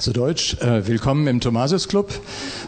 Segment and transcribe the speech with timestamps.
[0.00, 2.10] Zu Deutsch, äh, willkommen im Thomasius Club.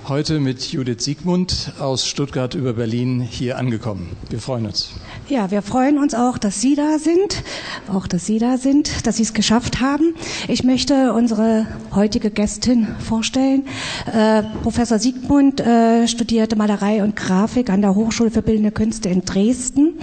[0.06, 4.14] Heute mit Judith Siegmund aus Stuttgart über Berlin hier angekommen.
[4.28, 4.90] Wir freuen uns.
[5.32, 7.42] Ja, wir freuen uns auch, dass Sie da sind,
[7.90, 10.14] auch dass Sie da sind, dass Sie es geschafft haben.
[10.46, 13.64] Ich möchte unsere heutige Gästin vorstellen.
[14.12, 19.24] Äh, Professor Siegmund äh, studierte Malerei und Grafik an der Hochschule für Bildende Künste in
[19.24, 19.94] Dresden.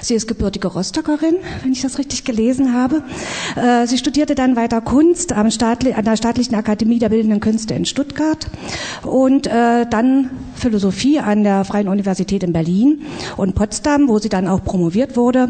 [0.00, 3.02] Sie ist gebürtige Rostockerin, wenn ich das richtig gelesen habe.
[3.56, 7.84] Äh, sie studierte dann weiter Kunst am an der Staatlichen Akademie der Bildenden Künste in
[7.84, 8.46] Stuttgart
[9.02, 13.02] und äh, dann Philosophie an der Freien Universität in Berlin
[13.36, 15.48] und Potsdam, wo sie dann auch promoviert wurde,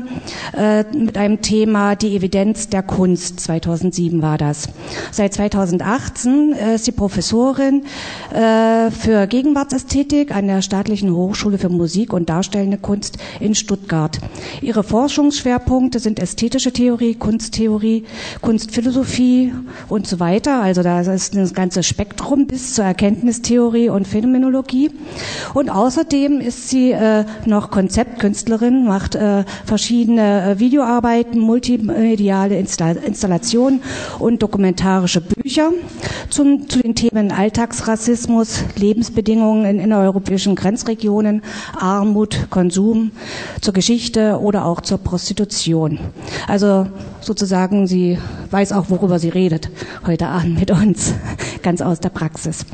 [0.57, 3.39] äh, mit einem Thema Die Evidenz der Kunst.
[3.41, 4.71] 2007 war das.
[5.11, 7.85] Seit 2018 äh, ist sie Professorin
[8.33, 14.19] äh, für Gegenwartsästhetik an der Staatlichen Hochschule für Musik und Darstellende Kunst in Stuttgart.
[14.63, 18.05] Ihre Forschungsschwerpunkte sind ästhetische Theorie, Kunsttheorie,
[18.41, 19.53] Kunstphilosophie
[19.91, 20.63] und so weiter.
[20.63, 24.91] Also da ist das ganze Spektrum bis zur Erkenntnistheorie und Phänomenologie.
[25.53, 33.83] Und außerdem ist sie äh, noch Konzeptkünstlerin, macht äh, verschiedene äh, Videoarbeiten, multimediale Insta Installationen
[34.19, 35.71] und dokumentarische Bücher
[36.29, 41.43] zum, zu den Themen Alltagsrassismus, Lebensbedingungen in innereuropäischen Grenzregionen,
[41.79, 43.13] Armut, Konsum,
[43.63, 45.99] zur Geschichte oder auch zur Prostitution.
[46.47, 46.87] Also
[47.21, 48.19] sozusagen, sie
[48.51, 49.71] weiß auch, worüber sie redet
[50.07, 51.15] heute Abend mit uns,
[51.63, 52.65] ganz aus der Praxis.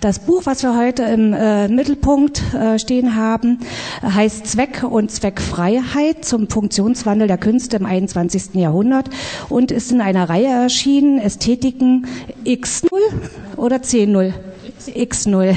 [0.00, 3.58] Das Buch, was wir heute im äh, Mittelpunkt äh, stehen haben,
[4.02, 8.54] heißt Zweck und Zweckfreiheit zum Funktionswandel der Künste im 21.
[8.54, 9.10] Jahrhundert
[9.48, 12.06] und ist in einer Reihe erschienen, Ästhetiken
[12.44, 12.88] X0
[13.56, 14.32] oder C0.
[14.88, 15.54] X0.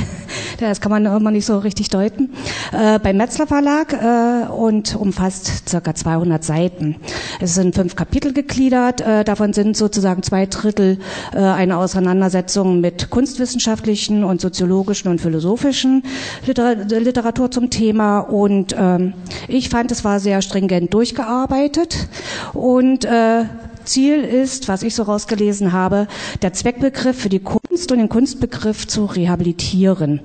[0.60, 2.34] Das kann man immer nicht so richtig deuten.
[2.72, 6.96] Äh, beim Metzler Verlag äh, und umfasst circa 200 Seiten.
[7.40, 9.02] Es sind fünf Kapitel gegliedert.
[9.02, 11.00] Äh, davon sind sozusagen zwei Drittel
[11.34, 16.04] äh, eine Auseinandersetzung mit kunstwissenschaftlichen und soziologischen und philosophischen
[16.46, 18.20] Liter Literatur zum Thema.
[18.20, 19.14] Und ähm,
[19.48, 22.08] ich fand, es war sehr stringent durchgearbeitet
[22.54, 23.44] und äh,
[23.86, 26.08] Ziel ist, was ich so rausgelesen habe,
[26.42, 30.22] der Zweckbegriff für die Kunst und den Kunstbegriff zu rehabilitieren.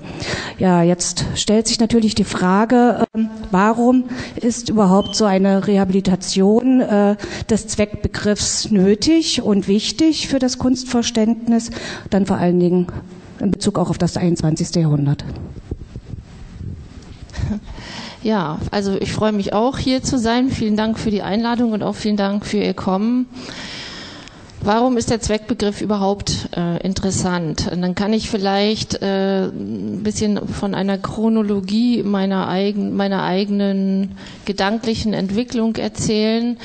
[0.59, 4.05] Ja, jetzt stellt sich natürlich die Frage, äh, warum
[4.37, 7.17] ist überhaupt so eine Rehabilitation äh,
[7.49, 11.71] des Zweckbegriffs nötig und wichtig für das Kunstverständnis,
[12.11, 12.87] dann vor allen Dingen
[13.41, 14.75] in Bezug auch auf das 21.
[14.77, 15.25] Jahrhundert.
[18.23, 20.51] Ja, also ich freue mich auch hier zu sein.
[20.51, 23.27] Vielen Dank für die Einladung und auch vielen Dank für Ihr Kommen.
[24.63, 27.71] Warum ist der Zweckbegriff überhaupt äh, interessant?
[27.73, 34.19] Und dann kann ich vielleicht äh, ein bisschen von einer Chronologie meiner, eigen, meiner eigenen
[34.45, 36.59] gedanklichen Entwicklung erzählen.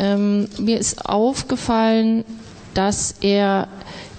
[0.00, 2.24] Ähm, mir ist aufgefallen,
[2.74, 3.68] dass er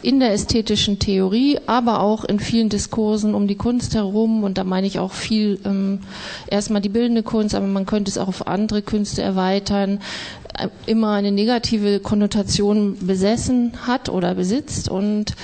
[0.08, 4.46] in der ästhetischen Theorie, aber auch in vielen Diskursen um die Kunst herum.
[4.46, 6.00] Und da meine ich auch viel ähm,
[6.50, 10.00] erstmal die bildende Kunst, aber man könnte es auch auf andere Künste erweitern,
[10.58, 14.88] äh, immer eine negative Konnotation besessen hat oder besitzt.
[14.88, 15.36] Und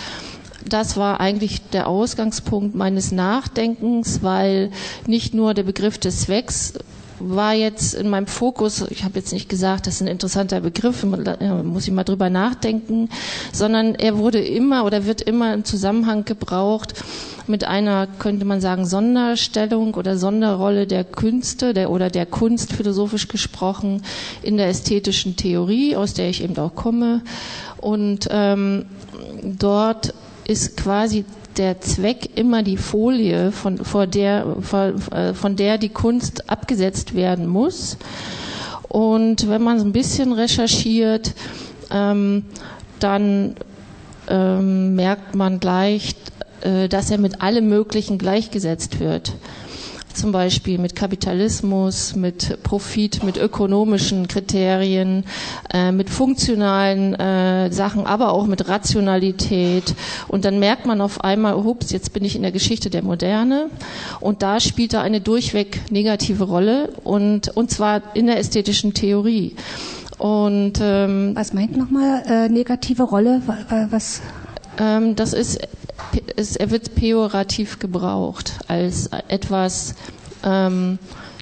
[0.65, 4.71] das war eigentlich der Ausgangspunkt meines Nachdenkens, weil
[5.05, 6.75] nicht nur der Begriff des Zwecks
[7.19, 11.03] war jetzt in meinem Fokus, ich habe jetzt nicht gesagt, das ist ein interessanter Begriff,
[11.03, 13.09] muss ich mal drüber nachdenken,
[13.51, 16.93] sondern er wurde immer oder wird immer im Zusammenhang gebraucht
[17.47, 23.27] mit einer, könnte man sagen, Sonderstellung oder Sonderrolle der Künste der, oder der Kunst philosophisch
[23.27, 24.03] gesprochen
[24.41, 27.21] in der ästhetischen Theorie, aus der ich eben auch komme.
[27.77, 28.85] Und ähm,
[29.43, 30.13] dort
[30.45, 31.25] ist quasi
[31.57, 34.45] der Zweck immer die Folie, von, vor der,
[35.11, 37.97] äh, von der die Kunst abgesetzt werden muss.
[38.87, 41.33] Und wenn man so ein bisschen recherchiert,
[41.91, 42.45] ähm,
[42.99, 43.55] dann
[44.27, 46.15] ähm, merkt man gleich,
[46.61, 49.33] äh, dass er mit allem Möglichen gleichgesetzt wird
[50.13, 55.25] zum Beispiel mit Kapitalismus, mit Profit, mit ökonomischen Kriterien,
[55.73, 59.95] äh, mit funktionalen äh, Sachen, aber auch mit Rationalität.
[60.27, 63.69] Und dann merkt man auf einmal, hups, jetzt bin ich in der Geschichte der Moderne.
[64.19, 69.55] Und da spielt er eine durchweg negative Rolle und, und zwar in der ästhetischen Theorie.
[70.17, 73.41] Und ähm, was meint nochmal äh, negative Rolle?
[73.89, 74.21] Was
[74.79, 75.59] Ähm, das ist,
[76.35, 79.95] ist, er wird pejorativ gebraucht als etwas,
[80.43, 80.99] ähm,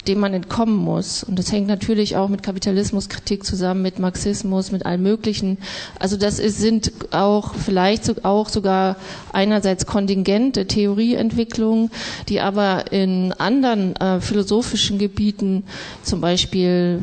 [0.08, 1.22] dem man entkommen muss.
[1.22, 5.58] Und das hängt natürlich auch mit Kapitalismuskritik zusammen, mit Marxismus, mit allem Möglichen.
[5.98, 8.96] Also das ist, sind auch vielleicht auch sogar
[9.32, 11.90] einerseits kontingente Theorieentwicklungen,
[12.28, 15.64] die aber in anderen äh, philosophischen Gebieten,
[16.02, 17.00] zum Beispiel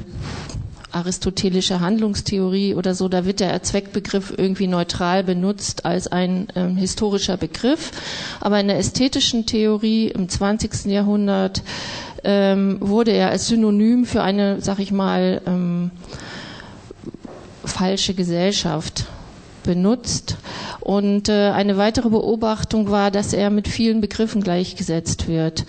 [0.92, 7.38] aristotelische Handlungstheorie oder so, da wird der Zweckbegriff irgendwie neutral benutzt als ein ähm, historischer
[7.38, 7.92] Begriff.
[8.40, 10.86] Aber in der ästhetischen Theorie im 20.
[10.86, 11.64] Jahrhundert
[12.24, 15.92] ähm, wurde er als Synonym für eine, sag ich mal, ähm,
[17.66, 19.06] falsche Gesellschaft
[19.70, 20.38] benutzt.
[20.80, 25.64] Und äh, eine weitere Beobachtung war, dass er mit vielen Begriffen gleichgesetzt wird.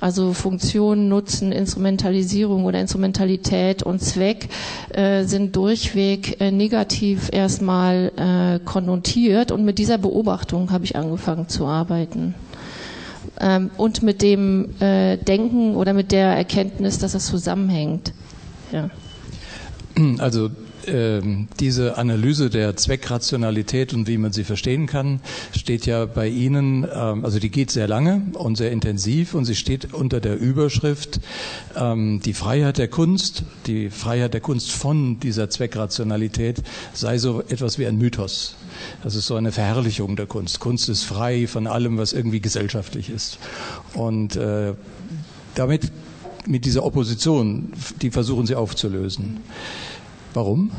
[0.00, 4.48] Also Funktion, Nutzen, Instrumentalisierung oder Instrumentalität und Zweck
[4.90, 9.50] äh, sind durchweg äh, negativ erstmal äh, konnotiert.
[9.50, 12.36] Und mit dieser Beobachtung habe ich angefangen zu arbeiten
[13.40, 18.12] ähm, und mit dem äh, Denken oder mit der Erkenntnis, dass es zusammenhängt.
[18.70, 18.88] Ja.
[20.18, 20.50] Also
[20.86, 25.20] diese Analyse der Zweckrationalität und wie man sie verstehen kann,
[25.56, 29.54] steht ja bei Ihnen, ähm, also die geht sehr lange und sehr intensiv und sie
[29.54, 31.20] steht unter der Überschrift
[31.76, 36.62] ähm, die Freiheit der Kunst, die Freiheit der Kunst von dieser Zweckrationalität
[36.92, 38.56] sei so etwas wie ein Mythos.
[39.02, 40.60] Das ist so eine Verherrlichung der Kunst.
[40.60, 43.38] Kunst ist frei von allem, was irgendwie gesellschaftlich ist.
[43.94, 44.74] Und äh,
[45.54, 45.90] damit,
[46.46, 49.38] mit dieser Opposition, die versuchen sie aufzulösen.
[50.34, 50.70] Warum?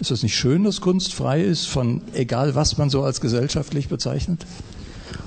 [0.00, 3.88] Ist das nicht schön, dass Kunst frei ist von egal, was man so als gesellschaftlich
[3.88, 4.44] bezeichnet?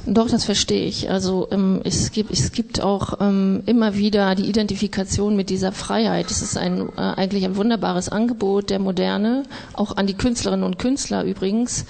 [0.06, 1.10] Doch, das verstehe ich.
[1.10, 6.32] Also ähm, es, gibt, es gibt auch ähm, immer wieder die Identifikation mit dieser Freiheit.
[6.32, 9.44] Es ist ein, äh, eigentlich ein wunderbares Angebot der Moderne,
[9.74, 11.86] auch an die Künstlerinnen und Künstler übrigens.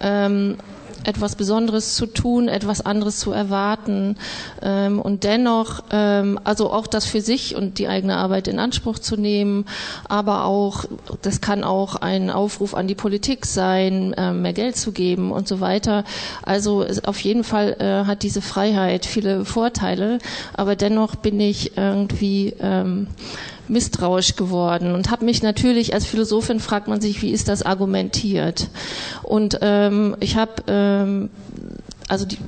[0.00, 0.56] Ähm,
[1.04, 4.16] etwas Besonderes zu tun, etwas anderes zu erwarten
[4.62, 8.98] ähm, und dennoch, ähm, also auch das für sich und die eigene Arbeit in Anspruch
[8.98, 9.64] zu nehmen,
[10.08, 10.84] aber auch,
[11.22, 15.48] das kann auch ein Aufruf an die Politik sein, äh, mehr Geld zu geben und
[15.48, 16.04] so weiter.
[16.42, 20.18] Also auf jeden Fall äh, hat diese Freiheit viele Vorteile,
[20.54, 23.06] aber dennoch bin ich irgendwie ähm,
[23.68, 28.68] misstrauisch geworden und habe mich natürlich als Philosophin fragt man sich, wie ist das argumentiert?
[29.22, 31.30] Und ähm, ich habe ähm,
[32.08, 32.38] also die,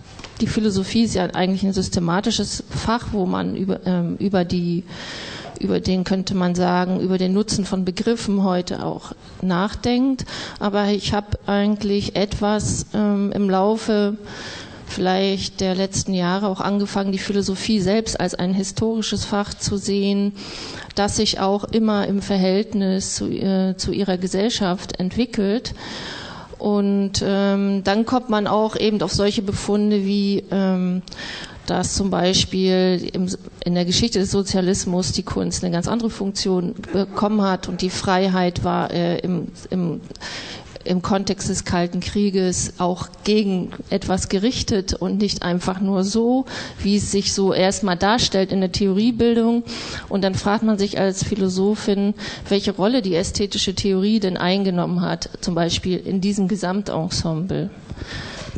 [0.41, 4.85] die Philosophie ist ja eigentlich ein systematisches Fach, wo man über, ähm, über die
[5.61, 10.27] über den könnte man sagen, über den Nutzen von Begriffen heute auch nachdenkt.
[10.59, 14.19] Aber ich habe eigentlich etwas ähm, im Laufe
[14.87, 20.33] vielleicht der letzten Jahre auch angefangen, die Philosophie selbst als ein historisches Fach zu sehen,
[20.95, 25.75] das sich auch immer im Verhältnis zu, äh, zu ihrer Gesellschaft entwickelt.
[26.59, 31.03] Und ähm, dann kommt man auch eben auf solche Befunde wie ähm,
[31.67, 33.29] dass zum Beispiel im,
[33.65, 37.91] in der Geschichte des Sozialismus die Kunst eine ganz andere Funktion bekommen hat und die
[37.91, 40.01] Freiheit war äh, im, im
[40.85, 46.45] im Kontext des Kalten Krieges auch gegen etwas gerichtet und nicht einfach nur so,
[46.83, 49.65] wie es sich so erstmal darstellt in der Theoriebildung.
[50.09, 52.15] Und dann fragt man sich als Philosophin,
[52.49, 57.71] welche Rolle die ästhetische Theorie denn eingenommen hat, zum Beispiel in diesem Gesamtensemble.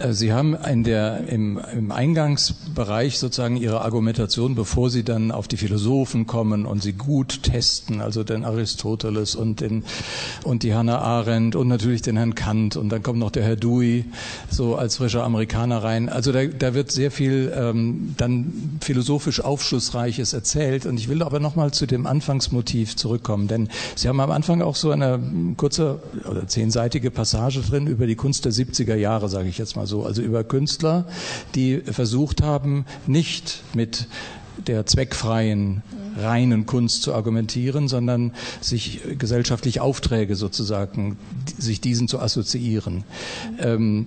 [0.01, 5.49] Äh, Sie haben in der, im, im Eingangsbereich sozusagen Ihre Argumentation, bevor Sie dann auf
[5.49, 9.85] die Philosophen kommen und sie gut testen, also den Aristoteles und, den,
[10.45, 13.57] und die Hannah Arendt und natürlich den Herrn Kant und dann kommt noch der Herr
[13.57, 14.05] Dewey
[14.51, 16.09] so als frischer Amerikaner rein.
[16.09, 21.41] Also da, da wird sehr viel ähm, dann philosophisch Aufschlussreiches erzählt und ich will aber
[21.41, 25.21] nochmal zu dem Anfangsmotiv zurückkommen, denn Sie haben am Anfang auch so eine
[25.57, 29.86] kurze oder zehnseitige Passage drin über die Kunst der 70er Jahre, sage ich jetzt mal
[29.87, 31.07] so, also über Künstler,
[31.55, 34.07] die versucht haben, nicht mit
[34.67, 35.83] der zweckfreien
[36.17, 41.19] reinen Kunst zu argumentieren, sondern sich gesellschaftliche Aufträge sozusagen,
[41.59, 43.05] sich diesen zu assoziieren.
[43.59, 44.07] Ähm,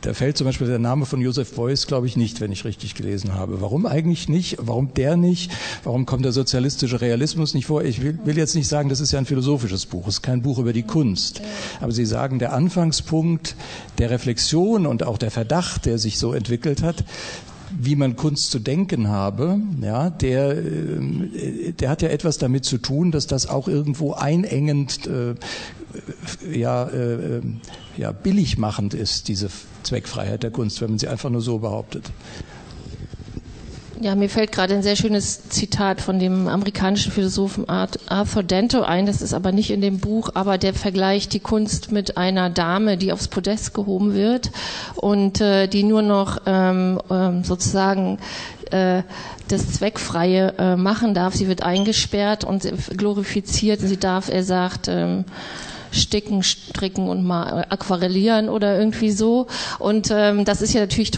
[0.00, 2.94] da fällt zum Beispiel der Name von Joseph Beuys, glaube ich, nicht, wenn ich richtig
[2.94, 3.60] gelesen habe.
[3.60, 4.56] Warum eigentlich nicht?
[4.60, 5.50] Warum der nicht?
[5.84, 7.84] Warum kommt der sozialistische Realismus nicht vor?
[7.84, 10.42] Ich will, will jetzt nicht sagen, das ist ja ein philosophisches Buch, es ist kein
[10.42, 11.42] Buch über die Kunst.
[11.80, 13.54] Aber Sie sagen, der Anfangspunkt
[13.98, 17.04] der Reflexion und auch der Verdacht, der sich so entwickelt hat,
[17.82, 22.78] wie man Kunst zu denken habe, ja, der, äh, der hat ja etwas damit zu
[22.78, 25.34] tun, dass das auch irgendwo einengend, äh,
[26.52, 27.40] ja, äh,
[27.96, 29.48] ja, billigmachend ist, diese
[29.82, 32.10] Zweckfreiheit der Kunst, wenn man sie einfach nur so behauptet.
[34.02, 39.04] Ja, mir fällt gerade ein sehr schönes Zitat von dem amerikanischen Philosophen Arthur Dento ein.
[39.04, 42.96] Das ist aber nicht in dem Buch, aber der vergleicht die Kunst mit einer Dame,
[42.96, 44.52] die aufs Podest gehoben wird
[44.94, 48.18] und äh, die nur noch ähm, ähm, sozusagen
[48.70, 49.02] äh,
[49.48, 51.34] das Zweckfreie äh, machen darf.
[51.34, 52.66] Sie wird eingesperrt und
[52.96, 53.80] glorifiziert.
[53.82, 55.26] Sie darf, er sagt, ähm,
[55.92, 59.46] sticken, stricken und mal aquarellieren oder irgendwie so.
[59.78, 61.12] Und ähm, das ist ja natürlich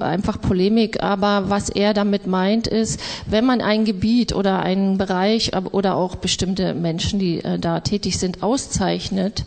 [0.00, 5.52] einfach Polemik, aber was er damit meint ist, wenn man ein Gebiet oder einen Bereich
[5.72, 9.44] oder auch bestimmte Menschen, die äh, da tätig sind, auszeichnet,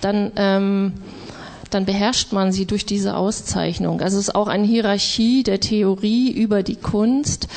[0.00, 0.92] dann ähm,
[1.70, 4.00] dann beherrscht man sie durch diese Auszeichnung.
[4.00, 7.48] Also es ist auch eine Hierarchie der Theorie über die Kunst,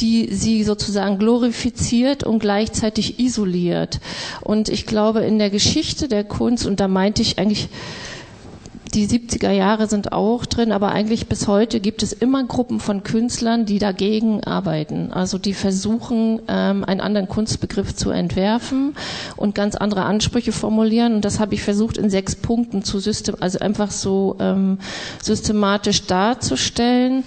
[0.00, 4.00] die sie sozusagen glorifiziert und gleichzeitig isoliert.
[4.40, 7.68] Und ich glaube, in der Geschichte der Kunst, und da meinte ich eigentlich
[8.94, 13.02] die 70er Jahre sind auch drin, aber eigentlich bis heute gibt es immer Gruppen von
[13.02, 15.12] Künstlern, die dagegen arbeiten.
[15.12, 18.94] Also die versuchen, ähm, einen anderen Kunstbegriff zu entwerfen
[19.36, 21.14] und ganz andere Ansprüche formulieren.
[21.14, 24.78] Und das habe ich versucht in sechs Punkten zu system, also einfach so ähm,
[25.22, 27.24] systematisch darzustellen.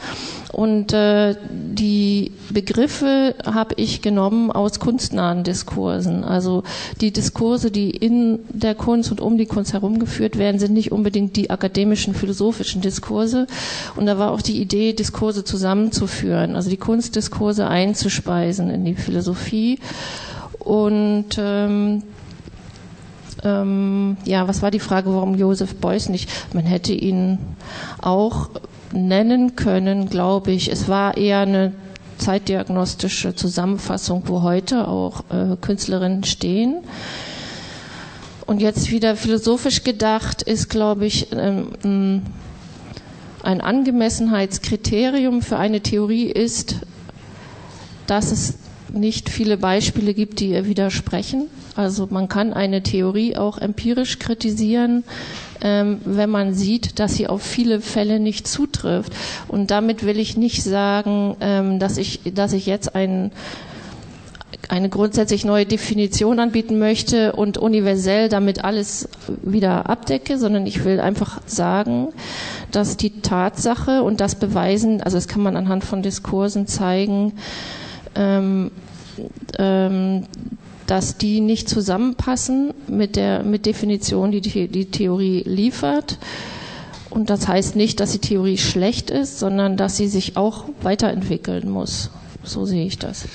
[0.54, 6.24] Und äh, die Begriffe habe ich genommen aus kunstnahen Diskursen.
[6.24, 6.62] Also
[7.02, 11.36] die Diskurse, die in der Kunst und um die Kunst herumgeführt werden, sind nicht unbedingt
[11.38, 13.48] die akademischen, philosophischen Diskurse.
[13.96, 19.80] Und da war auch die Idee, Diskurse zusammenzuführen, also die Kunstdiskurse einzuspeisen in die Philosophie.
[20.60, 22.04] Und ähm,
[23.44, 26.30] ähm, ja, was war die Frage, warum Josef Beuys nicht?
[26.54, 27.40] Man hätte ihn
[28.02, 28.50] auch
[28.92, 30.72] nennen können, glaube ich.
[30.72, 31.74] Es war eher eine
[32.18, 36.84] zeitdiagnostische Zusammenfassung, wo heute auch äh, Künstlerinnen stehen.
[38.46, 42.22] Und jetzt wieder philosophisch gedacht ist, glaube ich, ähm,
[43.42, 46.78] ein Angemessenheitskriterium für eine Theorie ist,
[48.08, 48.56] dass es
[48.92, 51.48] nicht viele Beispiele gibt, die ihr widersprechen.
[51.76, 55.04] Also man kann eine Theorie auch empirisch kritisieren,
[55.62, 59.14] ähm, wenn man sieht, dass sie auf viele Fälle nicht zutrifft.
[59.48, 63.32] Und damit will ich nicht sagen, ähm, dass ich, dass ich jetzt ein
[64.70, 69.10] eine grundsätzlich neue Definition anbieten möchte und universell damit alles
[69.42, 72.10] wieder abdecke, sondern ich will einfach sagen,
[72.72, 77.34] dass die Tatsache und das Beweisen, also das kann man anhand von Diskursen zeigen,
[78.16, 78.72] ähm,
[79.58, 80.26] ähm,
[80.88, 86.18] dass die nicht zusammenpassen mit der mit Definition, die die Theorie liefert.
[87.10, 91.70] Und das heißt nicht, dass die Theorie schlecht ist, sondern dass sie sich auch weiterentwickeln
[91.70, 92.10] muss.
[92.44, 93.26] So sehe ich das.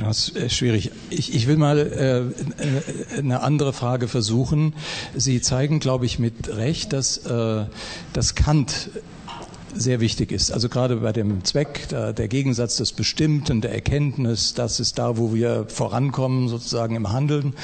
[0.00, 0.90] Das ist schwierig.
[1.10, 4.74] Ich, ich will mal äh, eine andere Frage versuchen.
[5.14, 7.64] Sie zeigen, glaube ich, mit Recht, dass, äh,
[8.12, 8.90] dass Kant
[9.74, 10.50] sehr wichtig ist.
[10.50, 15.16] Also gerade bei dem Zweck, der, der Gegensatz des Bestimmten, der Erkenntnis, das ist da,
[15.16, 17.54] wo wir vorankommen, sozusagen im Handeln,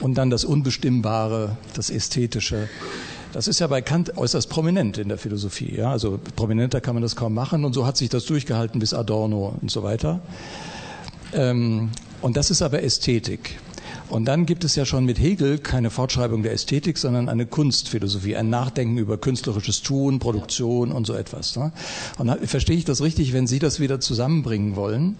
[0.00, 2.68] und dann das Unbestimmbare, das Ästhetische.
[3.32, 5.74] Das ist ja bei Kant äußerst prominent in der Philosophie.
[5.76, 5.90] Ja?
[5.90, 9.56] Also prominenter kann man das kaum machen und so hat sich das durchgehalten bis Adorno
[9.60, 10.20] und so weiter.
[11.32, 13.58] Ähm, und das ist aber Ästhetik.
[14.08, 18.36] Und dann gibt es ja schon mit Hegel keine Fortschreibung der Ästhetik, sondern eine Kunstphilosophie,
[18.36, 21.56] ein Nachdenken über künstlerisches Tun, Produktion und so etwas.
[21.56, 21.72] Ne?
[22.18, 25.16] Und da, verstehe ich das richtig, wenn Sie das wieder zusammenbringen wollen,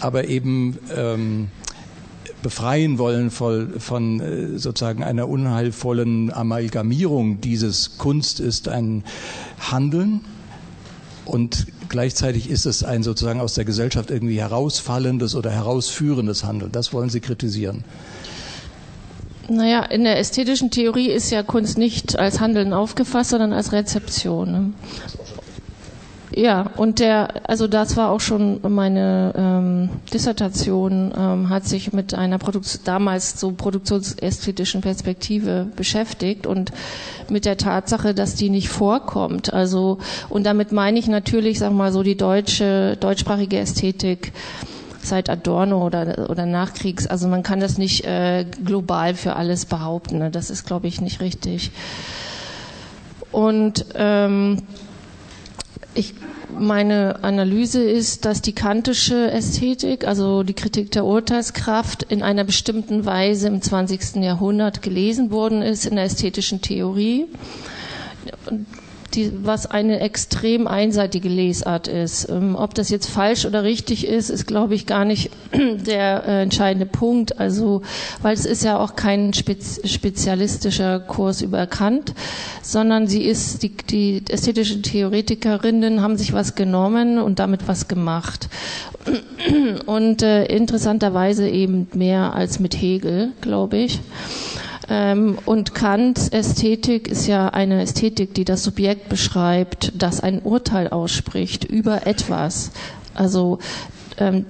[0.00, 1.48] aber eben ähm,
[2.42, 9.02] befreien wollen von, äh, sozusagen einer unheilvollen Amalgamierung dieses Kunst ist ein
[9.58, 10.20] Handeln
[11.28, 16.72] und gleichzeitig ist es ein sozusagen aus der Gesellschaft irgendwie herausfallendes oder herausführendes Handeln.
[16.72, 17.84] Das wollen Sie kritisieren.
[19.48, 24.74] Naja, in der ästhetischen Theorie ist ja Kunst nicht als Handeln aufgefasst, sondern als Rezeption.
[26.34, 32.12] Ja, und der, also das war auch schon meine ähm, Dissertation, ähm, hat sich mit
[32.14, 36.70] einer Produkt damals so produktionsästhetischen Perspektive beschäftigt und
[37.30, 39.52] mit der Tatsache, dass die nicht vorkommt.
[39.52, 44.32] Also und damit meine ich natürlich, sag mal so die deutsche deutschsprachige Ästhetik
[45.02, 47.06] seit Adorno oder, oder Nachkriegs.
[47.06, 50.18] Also man kann das nicht äh, global für alles behaupten.
[50.18, 50.30] Ne?
[50.30, 51.70] Das ist, glaube ich, nicht richtig.
[53.32, 54.62] Und ähm,
[55.94, 56.14] ich,
[56.56, 63.04] meine Analyse ist, dass die kantische Ästhetik, also die Kritik der Urteilskraft, in einer bestimmten
[63.04, 64.16] Weise im 20.
[64.16, 67.26] Jahrhundert gelesen worden ist in der ästhetischen Theorie.
[69.14, 72.28] Die, was eine extrem einseitige Lesart ist.
[72.28, 76.42] Ähm, ob das jetzt falsch oder richtig ist, ist, glaube ich, gar nicht der äh,
[76.42, 77.38] entscheidende Punkt.
[77.38, 77.82] Also,
[78.22, 82.14] weil es ist ja auch kein spez spezialistischer Kurs über Kant,
[82.62, 88.48] sondern sie ist, die, die ästhetischen Theoretikerinnen haben sich was genommen und damit was gemacht.
[89.86, 94.00] Und äh, interessanterweise eben mehr als mit Hegel, glaube ich.
[94.90, 100.88] Ähm, und Kants Ästhetik ist ja eine Ästhetik, die das Subjekt beschreibt, das ein Urteil
[100.88, 102.70] ausspricht über etwas.
[103.14, 103.58] Also
[104.18, 104.46] ähm,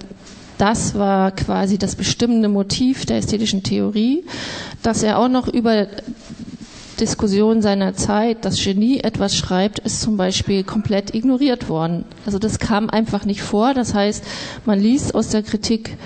[0.57, 4.25] das war quasi das bestimmende Motiv der ästhetischen Theorie,
[4.83, 5.87] dass er auch noch über
[6.99, 12.03] Diskussion seiner Zeit, das Genie etwas schreibt, ist zum Beispiel komplett ignoriert worden.
[12.25, 13.73] Also das kam einfach nicht vor.
[13.73, 14.23] Das heißt,
[14.65, 15.97] man liest aus der Kritik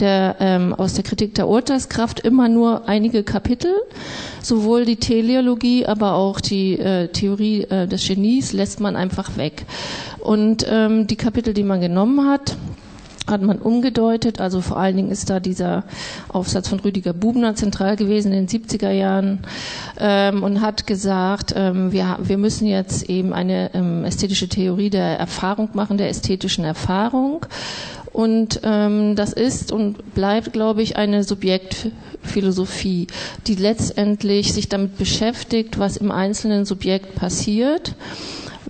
[0.00, 3.72] der, ähm, aus der Kritik der Urteilskraft immer nur einige Kapitel.
[4.42, 9.64] Sowohl die Teleologie, aber auch die äh, Theorie äh, des Genies lässt man einfach weg.
[10.18, 12.56] Und ähm, die Kapitel, die man genommen hat,
[13.30, 14.40] hat man umgedeutet.
[14.40, 15.84] Also vor allen Dingen ist da dieser
[16.28, 19.40] Aufsatz von Rüdiger Bubner zentral gewesen in den 70er Jahren
[19.98, 25.18] ähm, und hat gesagt, ähm, wir, wir müssen jetzt eben eine ähm, ästhetische Theorie der
[25.18, 27.46] Erfahrung machen, der ästhetischen Erfahrung.
[28.18, 33.06] Und ähm, das ist und bleibt, glaube ich, eine Subjektphilosophie,
[33.46, 37.94] die letztendlich sich damit beschäftigt, was im einzelnen Subjekt passiert,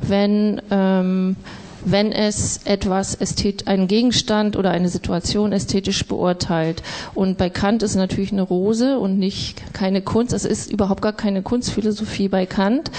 [0.02, 1.37] wenn ähm,
[1.85, 6.82] wenn es etwas ästhet, einen Gegenstand oder eine Situation ästhetisch beurteilt.
[7.14, 10.32] Und bei Kant ist natürlich eine Rose und nicht keine Kunst.
[10.32, 12.90] Es ist überhaupt gar keine Kunstphilosophie bei Kant.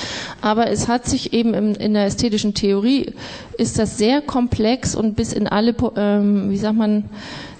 [0.41, 3.13] Aber es hat sich eben in, in der ästhetischen Theorie
[3.57, 7.05] ist das sehr komplex und bis in alle, ähm, wie sagt man,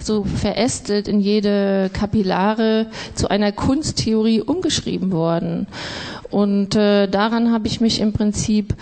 [0.02, 5.66] so verästelt in jede Kapillare zu einer Kunsttheorie umgeschrieben worden.
[6.30, 8.74] Und äh, daran habe ich mich im Prinzip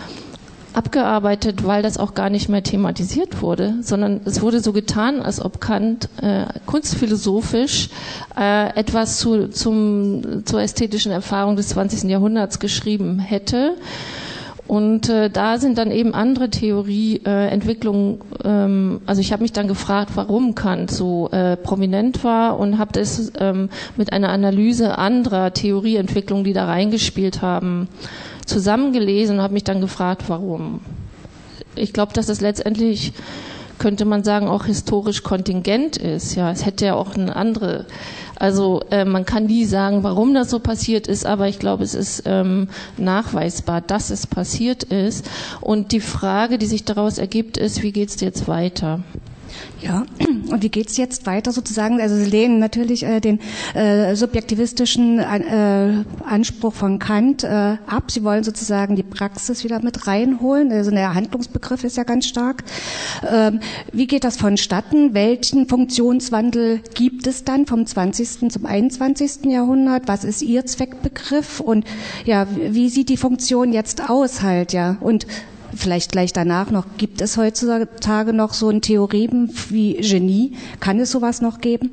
[0.78, 5.44] abgearbeitet, weil das auch gar nicht mehr thematisiert wurde, sondern es wurde so getan, als
[5.44, 7.90] ob Kant äh, kunstphilosophisch
[8.38, 12.08] äh, etwas zu, zum, zur ästhetischen Erfahrung des 20.
[12.08, 13.74] Jahrhunderts geschrieben hätte.
[14.68, 18.20] Und äh, da sind dann eben andere Theorieentwicklungen.
[18.44, 22.78] Äh, ähm, also ich habe mich dann gefragt, warum Kant so äh, prominent war und
[22.78, 27.88] habe das ähm, mit einer Analyse anderer Theorieentwicklungen, die da reingespielt haben,
[28.48, 30.80] zusammengelesen und habe mich dann gefragt, warum.
[31.74, 33.12] Ich glaube, dass es letztendlich
[33.78, 36.34] könnte man sagen, auch historisch kontingent ist.
[36.34, 37.86] Ja, es hätte ja auch eine andere.
[38.36, 41.94] Also äh, man kann nie sagen, warum das so passiert ist, aber ich glaube, es
[41.94, 45.28] ist ähm, nachweisbar, dass es passiert ist.
[45.60, 49.00] Und die Frage, die sich daraus ergibt, ist, wie geht es jetzt weiter?
[49.80, 50.04] Ja,
[50.50, 52.00] und wie geht's jetzt weiter sozusagen?
[52.00, 53.40] Also Sie lehnen natürlich äh, den
[53.74, 58.10] äh, subjektivistischen äh, Anspruch von Kant äh, ab.
[58.10, 60.72] Sie wollen sozusagen die Praxis wieder mit reinholen.
[60.72, 62.64] Also der Handlungsbegriff ist ja ganz stark.
[63.30, 63.60] Ähm,
[63.92, 65.14] wie geht das vonstatten?
[65.14, 68.50] Welchen Funktionswandel gibt es dann vom 20.
[68.50, 69.44] zum 21.
[69.44, 70.08] Jahrhundert?
[70.08, 71.60] Was ist Ihr Zweckbegriff?
[71.60, 71.84] Und
[72.24, 74.96] ja, wie sieht die Funktion jetzt aus halt, ja?
[75.00, 75.26] Und
[75.74, 80.52] vielleicht gleich danach noch, gibt es heutzutage noch so ein Theorem wie Genie?
[80.80, 81.90] Kann es sowas noch geben?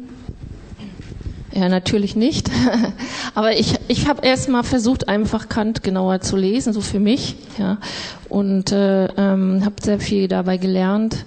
[1.53, 2.51] Ja, natürlich nicht.
[3.35, 7.37] Aber ich, ich habe erst mal versucht, einfach Kant genauer zu lesen, so für mich.
[7.57, 7.77] Ja.
[8.27, 11.23] Und äh, ähm, habe sehr viel dabei gelernt,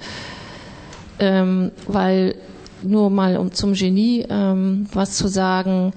[1.18, 2.34] ähm, weil
[2.82, 5.92] nur mal um zum Genie ähm, was zu sagen.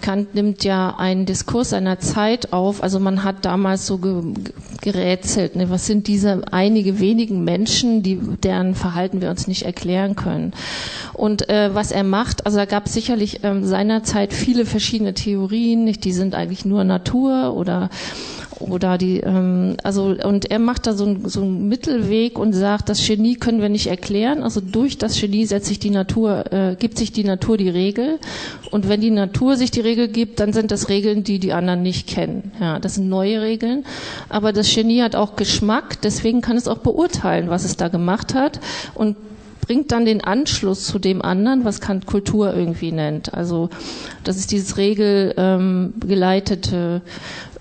[0.00, 2.82] Kant nimmt ja einen Diskurs seiner Zeit auf.
[2.82, 4.22] Also man hat damals so ge
[4.82, 5.68] gerätselt, ne?
[5.68, 10.52] was sind diese einige wenigen Menschen, die, deren Verhalten wir uns nicht erklären können.
[11.12, 15.84] Und äh, was er macht, also da gab es sicherlich ähm, seinerzeit viele verschiedene Theorien,
[15.84, 16.04] nicht?
[16.04, 17.90] die sind eigentlich nur Natur oder
[18.60, 22.88] oder die, ähm, also und er macht da so, ein, so einen Mittelweg und sagt,
[22.88, 24.42] das Genie können wir nicht erklären.
[24.42, 28.18] Also durch das Genie setzt sich die Natur, äh, gibt sich die Natur die Regel.
[28.70, 31.82] Und wenn die Natur sich die Regel gibt, dann sind das Regeln, die die anderen
[31.82, 32.52] nicht kennen.
[32.60, 33.84] Ja, das sind neue Regeln.
[34.28, 38.34] Aber das Genie hat auch Geschmack, deswegen kann es auch beurteilen, was es da gemacht
[38.34, 38.60] hat
[38.94, 39.16] und
[39.66, 43.34] bringt dann den Anschluss zu dem anderen, was Kant Kultur irgendwie nennt.
[43.34, 43.68] Also
[44.22, 47.02] das ist dieses regelgeleitete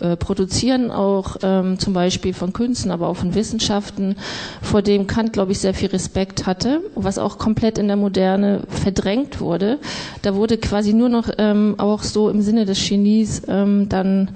[0.02, 4.18] ähm, äh, Produzieren auch ähm, zum Beispiel von Künsten, aber auch von Wissenschaften,
[4.62, 8.62] vor dem Kant, glaube ich, sehr viel Respekt hatte, was auch komplett in der Moderne
[8.68, 9.80] verdrängt wurde.
[10.22, 14.30] Da wurde quasi nur noch ähm, auch so im Sinne des Genies ähm, dann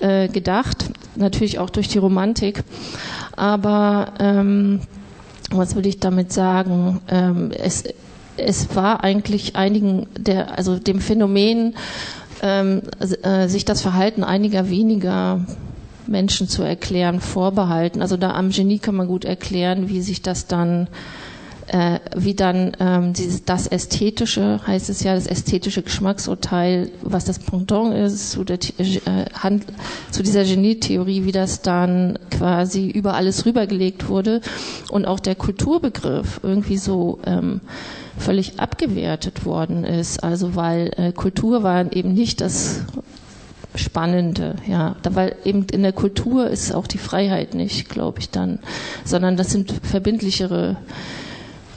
[0.00, 2.64] äh, gedacht, natürlich auch durch die Romantik.
[3.36, 4.80] Aber ähm,
[5.50, 7.00] was will ich damit sagen?
[7.08, 7.84] Ähm, es,
[8.36, 11.74] es war eigentlich einigen der, also dem Phänomen,
[12.42, 12.82] ähm,
[13.22, 15.40] äh, sich das Verhalten einiger weniger
[16.06, 18.02] Menschen zu erklären, vorbehalten.
[18.02, 20.88] Also da am Genie kann man gut erklären, wie sich das dann
[21.68, 27.38] äh, wie dann ähm, dieses, das Ästhetische, heißt es ja, das ästhetische Geschmacksurteil, was das
[27.38, 29.64] Pendant ist zu, der, äh, Hand,
[30.10, 34.40] zu dieser Genietheorie, wie das dann quasi über alles rübergelegt wurde
[34.90, 37.60] und auch der Kulturbegriff irgendwie so ähm,
[38.18, 40.22] völlig abgewertet worden ist.
[40.22, 42.82] Also weil äh, Kultur war eben nicht das
[43.74, 48.58] Spannende, ja, weil eben in der Kultur ist auch die Freiheit nicht, glaube ich dann,
[49.04, 50.76] sondern das sind verbindlichere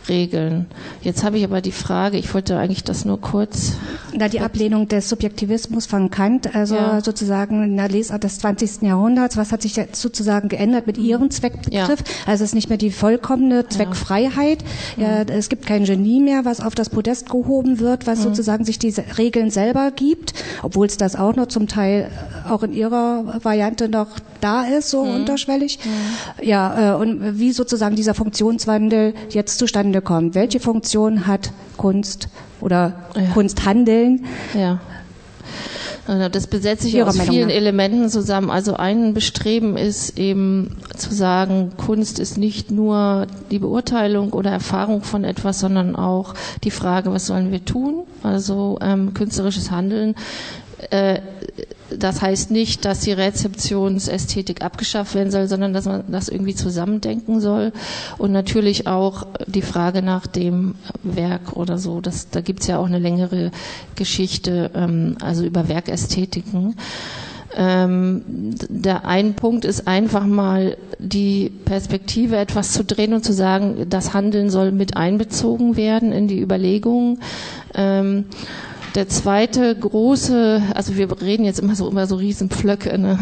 [0.09, 0.65] regeln.
[1.01, 3.73] Jetzt habe ich aber die Frage, ich wollte eigentlich das nur kurz.
[4.13, 7.01] Na, die Ablehnung des Subjektivismus von Kant, also ja.
[7.01, 8.81] sozusagen in der Lesart des 20.
[8.81, 11.71] Jahrhunderts, was hat sich jetzt sozusagen geändert mit Ihrem Zweckbegriff?
[11.99, 12.15] Ja.
[12.25, 14.63] Also es ist nicht mehr die vollkommene Zweckfreiheit.
[14.97, 15.19] Ja.
[15.19, 15.21] ja.
[15.23, 18.23] es gibt kein Genie mehr, was auf das Podest gehoben wird, was mhm.
[18.23, 22.09] sozusagen sich diese Regeln selber gibt, obwohl es das auch noch zum Teil
[22.49, 24.07] auch in Ihrer Variante noch
[24.41, 25.15] da ist, so mhm.
[25.15, 25.80] unterschwellig.
[25.84, 26.45] Mhm.
[26.45, 30.36] Ja, äh, und wie sozusagen dieser Funktionswandel jetzt zustande kommt.
[30.36, 32.30] Welche Funktion hat Kunst
[32.62, 33.21] oder ja.
[33.34, 34.25] Kunsthandeln?
[34.54, 34.80] Ja.
[36.10, 38.49] Also das besetze ich aus vielen Elementen zusammen.
[38.49, 45.04] Also ein Bestreben ist eben zu sagen, Kunst ist nicht nur die Beurteilung oder Erfahrung
[45.04, 48.06] von etwas, sondern auch die Frage, was sollen wir tun?
[48.23, 50.15] Also ähm, künstlerisches Handeln äh,
[51.97, 57.41] das heißt nicht, dass die Rezeptionsästhetik abgeschafft werden soll, sondern dass man das irgendwie zusammendenken
[57.41, 57.71] soll.
[58.17, 62.01] Und natürlich auch die Frage nach dem Werk oder so.
[62.01, 63.51] Das, da gibt es ja auch eine längere
[63.95, 66.75] Geschichte, ähm, also über Werkästhetiken.
[67.55, 68.21] Ähm,
[68.69, 74.13] der ein Punkt ist einfach mal die Perspektive etwas zu drehen und zu sagen, das
[74.13, 77.19] Handeln soll mit einbezogen werden in die Überlegungen.
[77.73, 78.25] Ähm,
[78.99, 83.17] der zweite große, also wir reden jetzt immer so immer so Riesenpflöcke, ne?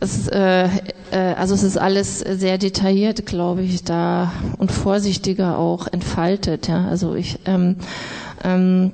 [0.00, 0.64] Das, äh,
[1.12, 6.66] äh, also es ist alles sehr detailliert, glaube ich, da und vorsichtiger auch entfaltet.
[6.66, 7.76] Ja, also ich ähm,
[8.42, 8.90] ähm,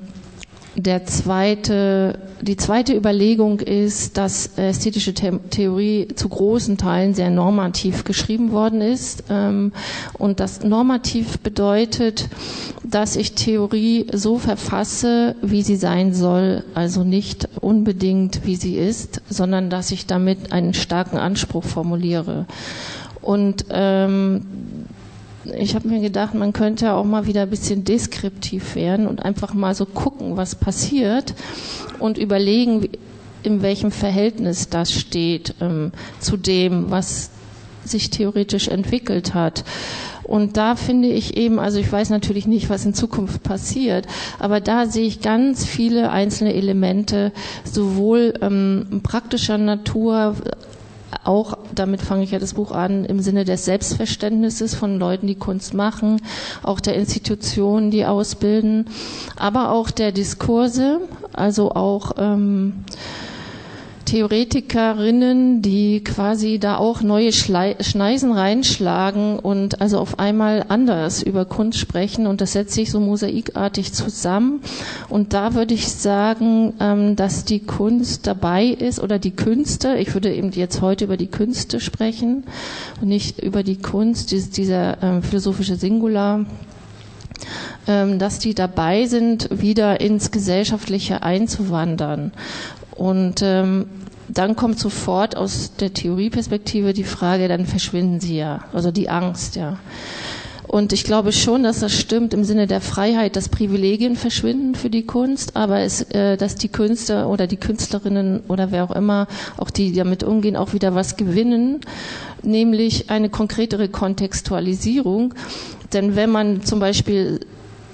[0.74, 8.52] der zweite, die zweite Überlegung ist, dass ästhetische Theorie zu großen Teilen sehr normativ geschrieben
[8.52, 9.24] worden ist.
[9.28, 9.72] Ähm,
[10.18, 12.28] und das normativ bedeutet,
[12.85, 19.20] dass ich Theorie so verfasse, wie sie sein soll, also nicht unbedingt, wie sie ist,
[19.28, 22.46] sondern dass ich damit einen starken Anspruch formuliere.
[23.20, 24.46] Und ähm,
[25.59, 29.55] ich habe mir gedacht, man könnte auch mal wieder ein bisschen deskriptiv werden und einfach
[29.55, 31.35] mal so gucken, was passiert
[31.98, 32.88] und überlegen,
[33.42, 37.31] in welchem Verhältnis das steht ähm, zu dem, was
[37.85, 39.64] sich theoretisch entwickelt hat.
[40.22, 44.07] Und da finde ich eben, also ich weiß natürlich nicht, was in Zukunft passiert,
[44.38, 47.33] aber da sehe ich ganz viele einzelne Elemente,
[47.64, 50.37] sowohl ähm, praktischer Natur
[51.25, 55.35] auch, damit fange ich ja das Buch an, im Sinne des Selbstverständnisses von Leuten, die
[55.35, 56.20] Kunst machen,
[56.62, 58.87] auch der Institutionen, die ausbilden,
[59.37, 61.01] aber auch der Diskurse,
[61.33, 62.85] also auch ähm,
[64.12, 71.46] Theoretikerinnen, die quasi da auch neue Schlei Schneisen reinschlagen und also auf einmal anders über
[71.46, 74.61] Kunst sprechen und das setzt sich so mosaikartig zusammen.
[75.09, 80.12] Und da würde ich sagen, ähm, dass die Kunst dabei ist oder die Künste, ich
[80.12, 82.44] würde eben jetzt heute über die Künste sprechen
[83.01, 86.44] und nicht über die Kunst, dieser ähm, philosophische Singular
[87.88, 92.33] ähm, dass die dabei sind, wieder ins Gesellschaftliche einzuwandern.
[92.94, 93.87] Und ähm,
[94.32, 99.56] dann kommt sofort aus der Theorieperspektive die Frage, dann verschwinden sie ja, also die Angst,
[99.56, 99.78] ja.
[100.66, 104.88] Und ich glaube schon, dass das stimmt im Sinne der Freiheit, dass Privilegien verschwinden für
[104.88, 109.26] die Kunst, aber es, äh, dass die Künstler oder die Künstlerinnen oder wer auch immer,
[109.58, 111.80] auch die damit umgehen, auch wieder was gewinnen,
[112.42, 115.34] nämlich eine konkretere Kontextualisierung.
[115.92, 117.40] Denn wenn man zum Beispiel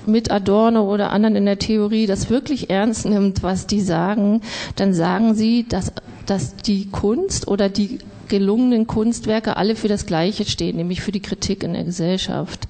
[0.09, 4.41] mit Adorno oder anderen in der Theorie das wirklich ernst nimmt, was die sagen,
[4.77, 5.93] dann sagen sie, dass,
[6.27, 11.23] dass die Kunst oder die gelungenen Kunstwerke alle für das Gleiche stehen, nämlich für die
[11.23, 12.69] Kritik in der Gesellschaft.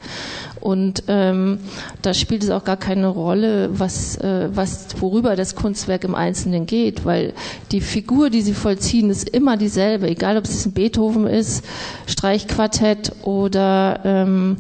[0.61, 1.59] Und ähm,
[2.03, 6.67] da spielt es auch gar keine Rolle, was, äh, was, worüber das Kunstwerk im Einzelnen
[6.67, 7.33] geht, weil
[7.73, 11.65] die Figur, die sie vollziehen, ist immer dieselbe, egal ob es ein Beethoven ist,
[12.07, 14.57] Streichquartett oder ähm,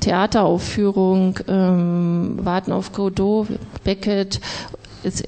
[0.00, 3.48] Theateraufführung, ähm, Warten auf Godot,
[3.84, 4.40] Beckett,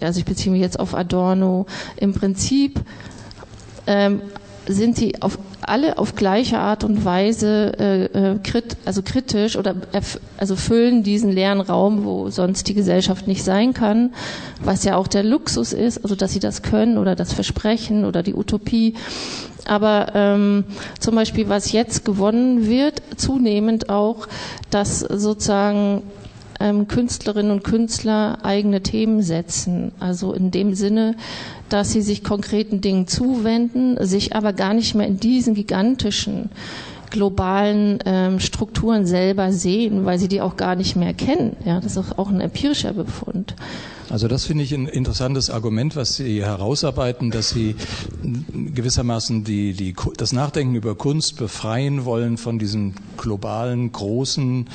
[0.00, 1.66] also ich beziehe mich jetzt auf Adorno.
[1.96, 2.80] Im Prinzip
[3.86, 4.20] ähm,
[4.66, 5.38] sind sie auf
[5.70, 9.74] alle auf gleiche Art und Weise äh, äh krit, also kritisch oder
[10.36, 14.12] also füllen diesen leeren Raum, wo sonst die Gesellschaft nicht sein kann,
[14.62, 18.22] was ja auch der Luxus ist, also dass sie das können oder das Versprechen oder
[18.22, 18.94] die Utopie.
[19.66, 20.64] Aber ähm,
[20.98, 24.26] zum Beispiel, was jetzt gewonnen wird, zunehmend auch,
[24.70, 26.02] dass sozusagen
[26.60, 29.92] ähm, Künstlerinnen und Künstler eigene Themen setzen.
[29.98, 31.16] Also in dem Sinne,
[31.68, 36.50] dass sie sich konkreten Dingen zuwenden, sich aber gar nicht mehr in diesen gigantischen
[37.10, 41.56] globalen ähm, Strukturen selber sehen, weil sie die auch gar nicht mehr kennen.
[41.64, 43.54] Ja, das ist auch ein empirischer Befund.
[44.10, 47.76] Also das finde ich ein interessantes Argument, was Sie herausarbeiten, dass Sie
[48.74, 54.68] gewissermaßen die, die, das Nachdenken über Kunst befreien wollen von diesen globalen, großen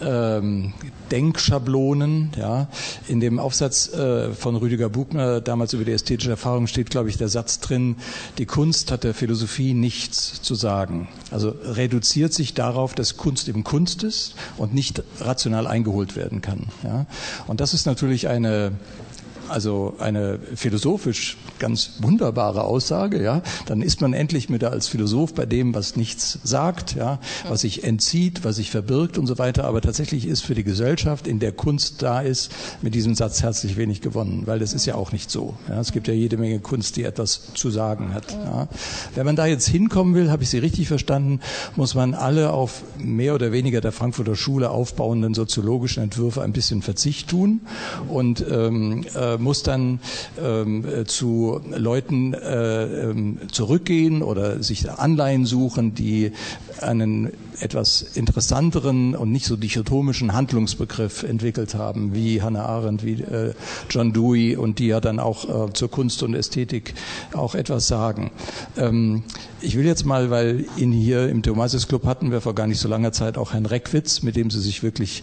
[0.00, 0.74] ähm,
[1.10, 2.30] Denkschablonen.
[2.38, 2.68] Ja.
[3.08, 7.16] In dem Aufsatz äh, von Rüdiger Buchner damals über die ästhetische Erfahrung steht, glaube ich,
[7.16, 7.96] der Satz drin,
[8.38, 11.08] die Kunst hat der Philosophie nichts zu sagen.
[11.32, 16.66] Also reduziert sich darauf, dass Kunst eben Kunst ist und nicht rational eingeholt werden kann.
[16.84, 17.06] Ja.
[17.48, 19.07] Und das ist natürlich eine uh,
[19.48, 25.46] also eine philosophisch ganz wunderbare Aussage, ja, dann ist man endlich mit als Philosoph bei
[25.46, 29.64] dem, was nichts sagt, ja, was sich entzieht, was sich verbirgt und so weiter.
[29.64, 33.76] Aber tatsächlich ist für die Gesellschaft, in der Kunst da ist, mit diesem Satz herzlich
[33.76, 35.54] wenig gewonnen, weil das ist ja auch nicht so.
[35.68, 35.80] Ja.
[35.80, 38.30] Es gibt ja jede Menge Kunst, die etwas zu sagen hat.
[38.32, 38.68] Ja.
[39.14, 41.40] Wenn man da jetzt hinkommen will, habe ich Sie richtig verstanden,
[41.76, 46.82] muss man alle auf mehr oder weniger der Frankfurter Schule aufbauenden soziologischen Entwürfe ein bisschen
[46.82, 47.60] Verzicht tun
[48.08, 50.00] und ähm, äh, muss dann
[50.42, 56.32] ähm, zu Leuten äh, ähm, zurückgehen oder sich Anleihen suchen, die
[56.80, 63.54] einen etwas interessanteren und nicht so dichotomischen Handlungsbegriff entwickelt haben, wie Hannah Arendt, wie äh,
[63.90, 66.94] John Dewey und die ja dann auch äh, zur Kunst und Ästhetik
[67.32, 68.30] auch etwas sagen.
[68.76, 69.24] Ähm,
[69.60, 72.80] ich will jetzt mal, weil ihn hier im Thomasis Club hatten wir vor gar nicht
[72.80, 75.22] so langer Zeit auch Herrn Reckwitz, mit dem Sie sich wirklich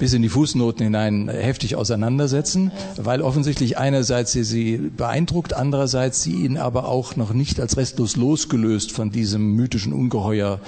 [0.00, 6.32] bis in die Fußnoten hinein heftig auseinandersetzen, weil offensichtlich einerseits sie sie beeindruckt, andererseits sie
[6.32, 10.58] ihn aber auch noch nicht als restlos losgelöst von diesem mythischen Ungeheuer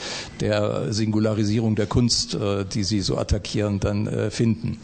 [0.40, 4.79] der Singularisierung der Kunst, äh, die sie so attackieren, dann äh, finden.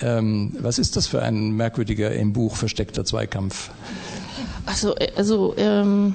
[0.00, 0.54] Mhm.
[0.60, 3.70] Was ist das für ein merkwürdiger im Buch versteckter Zweikampf?
[4.64, 6.14] Also, also ähm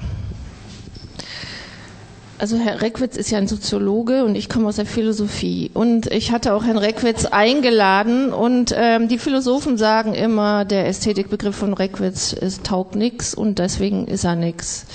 [2.43, 5.71] also Herr Reckwitz ist ja ein Soziologe und ich komme aus der Philosophie.
[5.73, 11.55] Und ich hatte auch Herrn Reckwitz eingeladen und ähm, die Philosophen sagen immer, der Ästhetikbegriff
[11.55, 14.85] von Reckwitz ist, taugt nix und deswegen ist er nix.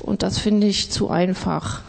[0.00, 1.80] Und das finde ich zu einfach.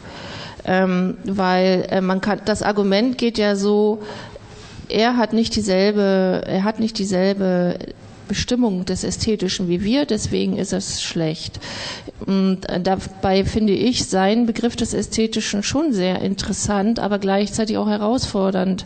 [0.64, 4.02] Ähm, weil äh, man kann, das Argument geht ja so,
[4.88, 7.78] er hat nicht dieselbe, er hat nicht dieselbe
[8.30, 11.60] Bestimmung des Ästhetischen wie wir, deswegen ist es schlecht.
[12.26, 18.86] Und dabei finde ich seinen Begriff des Ästhetischen schon sehr interessant, aber gleichzeitig auch herausfordernd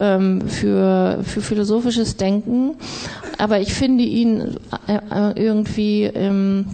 [0.00, 2.74] ähm, für, für philosophisches Denken.
[3.36, 4.56] Aber ich finde ihn
[4.88, 6.66] äh, äh irgendwie ähm,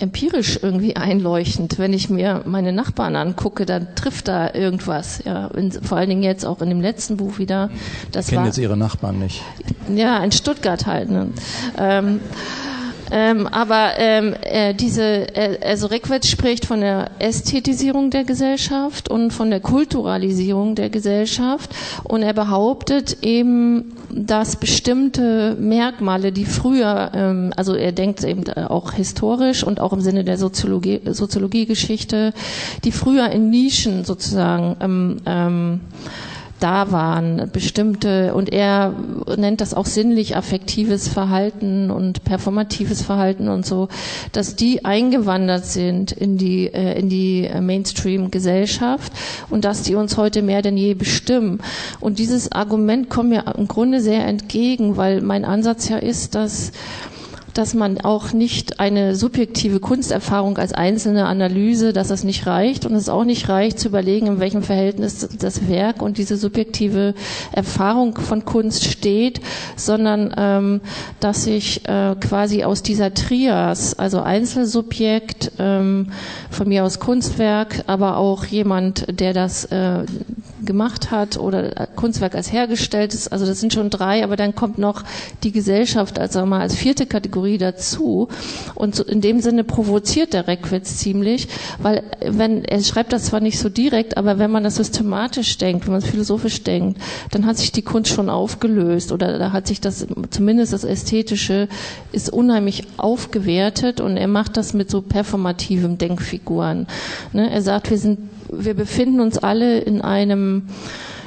[0.00, 1.78] empirisch irgendwie einleuchtend.
[1.78, 5.22] Wenn ich mir meine Nachbarn angucke, dann trifft da irgendwas.
[5.24, 7.70] Ja, in, vor allen Dingen jetzt auch in dem letzten Buch wieder.
[8.12, 9.42] Das ich kenne jetzt Ihre Nachbarn nicht.
[9.94, 11.10] Ja, in Stuttgart halt.
[11.10, 11.28] Ne?
[11.78, 12.20] Ähm,
[13.10, 19.32] ähm, aber ähm, äh, diese, äh, also Reckwitz spricht von der Ästhetisierung der Gesellschaft und
[19.32, 21.70] von der Kulturalisierung der Gesellschaft.
[22.04, 28.92] Und er behauptet eben, dass bestimmte Merkmale, die früher, ähm, also er denkt eben auch
[28.92, 32.32] historisch und auch im Sinne der Soziologie, Soziologiegeschichte,
[32.84, 35.80] die früher in Nischen sozusagen ähm, ähm,
[36.64, 38.94] da waren, bestimmte, und er
[39.36, 43.88] nennt das auch sinnlich-affektives Verhalten und performatives Verhalten und so,
[44.32, 49.12] dass die eingewandert sind in die, äh, in die Mainstream-Gesellschaft
[49.50, 51.60] und dass die uns heute mehr denn je bestimmen.
[52.00, 56.72] Und dieses Argument kommt mir im Grunde sehr entgegen, weil mein Ansatz ja ist, dass
[57.54, 62.84] dass man auch nicht eine subjektive Kunsterfahrung als einzelne Analyse, dass das nicht reicht.
[62.84, 67.14] Und es auch nicht reicht zu überlegen, in welchem Verhältnis das Werk und diese subjektive
[67.52, 69.40] Erfahrung von Kunst steht,
[69.76, 70.80] sondern ähm,
[71.20, 76.08] dass sich äh, quasi aus dieser Trias, also Einzelsubjekt, ähm,
[76.50, 80.04] von mir aus Kunstwerk, aber auch jemand, der das äh,
[80.64, 83.32] gemacht hat oder Kunstwerk als hergestellt ist.
[83.32, 85.02] Also das sind schon drei, aber dann kommt noch
[85.42, 88.28] die Gesellschaft als, sagen wir mal, als vierte Kategorie dazu.
[88.74, 91.48] Und in dem Sinne provoziert der Reckwitz ziemlich,
[91.78, 95.86] weil wenn, er schreibt das zwar nicht so direkt, aber wenn man das systematisch denkt,
[95.86, 97.00] wenn man es philosophisch denkt,
[97.30, 101.68] dann hat sich die Kunst schon aufgelöst oder da hat sich das, zumindest das Ästhetische,
[102.12, 106.86] ist unheimlich aufgewertet und er macht das mit so performativen Denkfiguren.
[107.32, 107.50] Ne?
[107.50, 108.18] Er sagt, wir sind
[108.58, 110.68] wir befinden uns alle in einem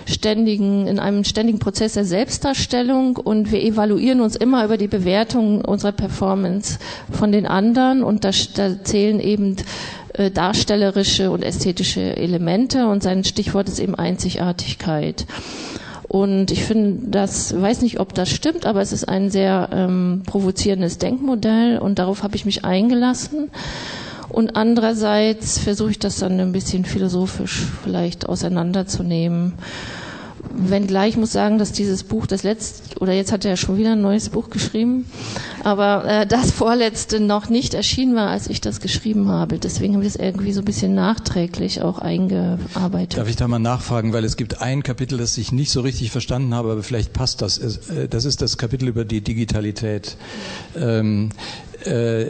[0.05, 5.63] ständigen, in einem ständigen Prozess der Selbstdarstellung und wir evaluieren uns immer über die Bewertung
[5.63, 6.79] unserer Performance
[7.11, 9.57] von den anderen und da, da zählen eben
[10.13, 15.25] äh, darstellerische und ästhetische Elemente und sein Stichwort ist eben Einzigartigkeit.
[16.07, 20.23] Und ich finde, das weiß nicht, ob das stimmt, aber es ist ein sehr ähm,
[20.25, 23.51] provozierendes Denkmodell und darauf habe ich mich eingelassen.
[24.29, 29.53] Und andererseits versuche ich das dann ein bisschen philosophisch vielleicht auseinanderzunehmen.
[30.59, 33.91] Wenngleich muss sagen, dass dieses Buch, das letzte, oder jetzt hat er ja schon wieder
[33.91, 35.05] ein neues Buch geschrieben,
[35.63, 39.59] aber äh, das vorletzte noch nicht erschienen war, als ich das geschrieben habe.
[39.59, 43.19] Deswegen habe ich das irgendwie so ein bisschen nachträglich auch eingearbeitet.
[43.19, 46.11] Darf ich da mal nachfragen, weil es gibt ein Kapitel, das ich nicht so richtig
[46.11, 47.57] verstanden habe, aber vielleicht passt das.
[47.59, 50.17] Äh, das ist das Kapitel über die Digitalität.
[50.75, 51.29] Ähm,
[51.85, 52.27] äh,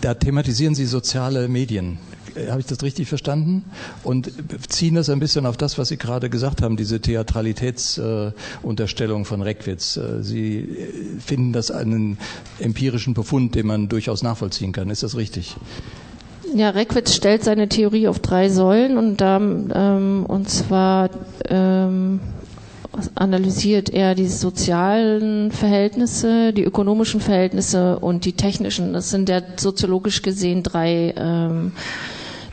[0.00, 1.98] da thematisieren Sie soziale Medien.
[2.34, 3.64] Äh, habe ich das richtig verstanden?
[4.02, 4.32] Und
[4.68, 9.42] ziehen das ein bisschen auf das, was Sie gerade gesagt haben, diese Theatralitätsunterstellung äh, von
[9.42, 9.96] Reckwitz.
[9.96, 12.18] Äh, Sie äh, finden das einen
[12.58, 14.90] empirischen Befund, den man durchaus nachvollziehen kann.
[14.90, 15.56] Ist das richtig?
[16.54, 21.10] Ja, Reckwitz stellt seine Theorie auf drei Säulen und, ähm, und zwar
[21.48, 22.18] ähm,
[23.14, 28.92] analysiert er die sozialen Verhältnisse, die ökonomischen Verhältnisse und die technischen.
[28.92, 31.72] Das sind ja soziologisch gesehen drei ähm,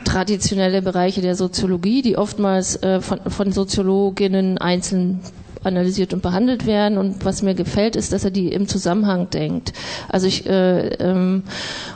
[0.04, 5.20] traditionelle Bereiche der Soziologie, die oftmals äh, von, von Soziologinnen einzeln
[5.64, 6.98] analysiert und behandelt werden.
[6.98, 9.72] Und was mir gefällt, ist, dass er die im Zusammenhang denkt.
[10.08, 11.42] Also ich äh, ähm,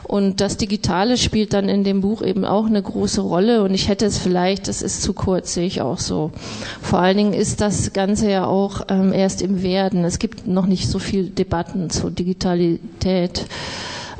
[0.03, 3.63] und das Digitale spielt dann in dem Buch eben auch eine große Rolle.
[3.63, 6.31] Und ich hätte es vielleicht, das ist zu kurz, sehe ich auch so.
[6.81, 10.03] Vor allen Dingen ist das Ganze ja auch ähm, erst im Werden.
[10.03, 13.45] Es gibt noch nicht so viel Debatten zur Digitalität.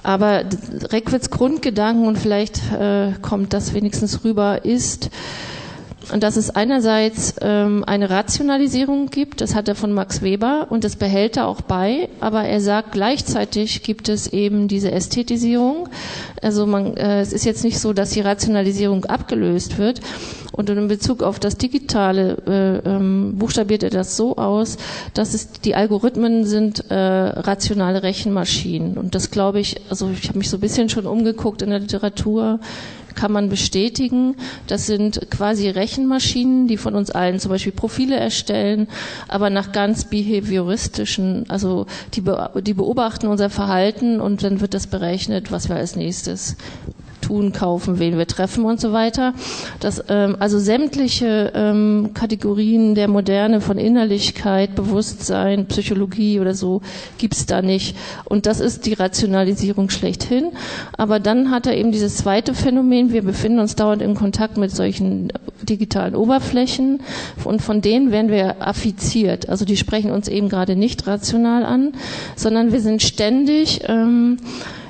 [0.03, 0.43] Aber
[0.91, 5.10] Reckwitz Grundgedanken, und vielleicht äh, kommt das wenigstens rüber, ist,
[6.19, 10.95] dass es einerseits ähm, eine Rationalisierung gibt, das hat er von Max Weber und das
[10.95, 15.89] behält er auch bei, aber er sagt gleichzeitig gibt es eben diese Ästhetisierung.
[16.41, 20.01] Also man, äh, es ist jetzt nicht so, dass die Rationalisierung abgelöst wird.
[20.51, 24.77] Und in Bezug auf das Digitale äh, ähm, buchstabiert er das so aus,
[25.15, 28.97] dass es die Algorithmen sind äh, rationale Rechenmaschinen.
[28.97, 31.79] Und das glaube ich, also ich habe mich so ein bisschen schon umgeguckt in der
[31.79, 32.59] Literatur
[33.15, 34.36] kann man bestätigen.
[34.67, 38.88] Das sind quasi Rechenmaschinen, die von uns allen zum Beispiel Profile erstellen,
[39.28, 42.23] aber nach ganz behavioristischen, also die,
[42.62, 46.56] die beobachten unser Verhalten und dann wird das berechnet, was wir als nächstes
[47.23, 49.33] tun, kaufen, wen wir treffen und so weiter.
[49.79, 56.81] Das, ähm, also sämtliche ähm, Kategorien der Moderne von Innerlichkeit, Bewusstsein, Psychologie oder so
[57.17, 57.95] gibt's da nicht.
[58.25, 60.51] Und das ist die Rationalisierung schlechthin.
[60.97, 64.71] Aber dann hat er eben dieses zweite Phänomen, wir befinden uns dauernd in Kontakt mit
[64.71, 65.31] solchen
[65.63, 67.01] digitalen Oberflächen
[67.45, 69.47] und von denen werden wir affiziert.
[69.47, 71.93] Also die sprechen uns eben gerade nicht rational an,
[72.36, 74.38] sondern wir sind ständig ähm,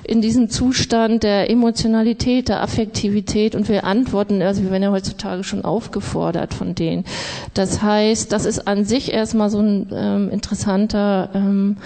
[0.06, 5.44] in diesem Zustand der Emotionalität, der Affektivität und wir antworten, also wir werden ja heutzutage
[5.44, 7.06] schon aufgefordert von denen.
[7.54, 11.78] Das heißt, das ist an sich erstmal so ein ähm, interessanter, ähm,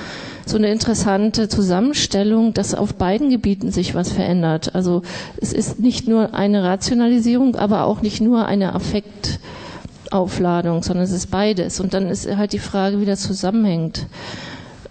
[0.46, 4.74] so eine interessante Zusammenstellung, dass auf beiden Gebieten sich was verändert.
[4.74, 5.04] Also
[5.40, 11.30] es ist nicht nur eine Rationalisierung, aber auch nicht nur eine Affektaufladung, sondern es ist
[11.30, 11.80] beides.
[11.80, 14.08] Und dann ist halt die Frage, wie das zusammenhängt.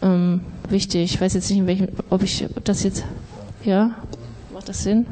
[0.02, 1.14] Ähm, wichtig.
[1.14, 3.04] Ich weiß jetzt nicht, in welchem, ob ich das jetzt,
[3.64, 3.90] ja,
[4.52, 5.06] macht das Sinn?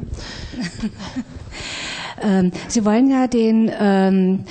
[2.21, 4.45] ähm, Sie wollen ja den ähm,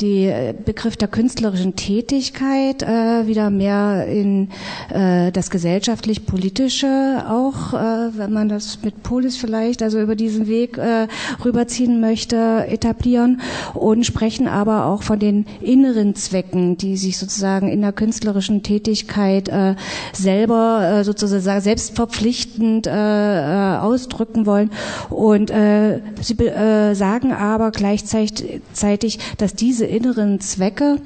[0.00, 0.32] die
[0.64, 4.50] Begriff der künstlerischen Tätigkeit äh, wieder mehr in
[4.90, 10.78] äh, das gesellschaftlich-politische auch, äh, wenn man das mit Polis vielleicht, also über diesen Weg
[10.78, 11.06] äh,
[11.44, 13.40] rüberziehen möchte, etablieren
[13.74, 19.48] und sprechen aber auch von den inneren Zwecken, die sich sozusagen in der künstlerischen Tätigkeit
[19.48, 19.74] äh,
[20.12, 24.70] selber äh, sozusagen selbstverpflichtend äh, äh, ausdrücken wollen.
[25.10, 30.98] Und äh, sie äh, sagen aber gleichzeitig, dass diese diese inneren Zwecke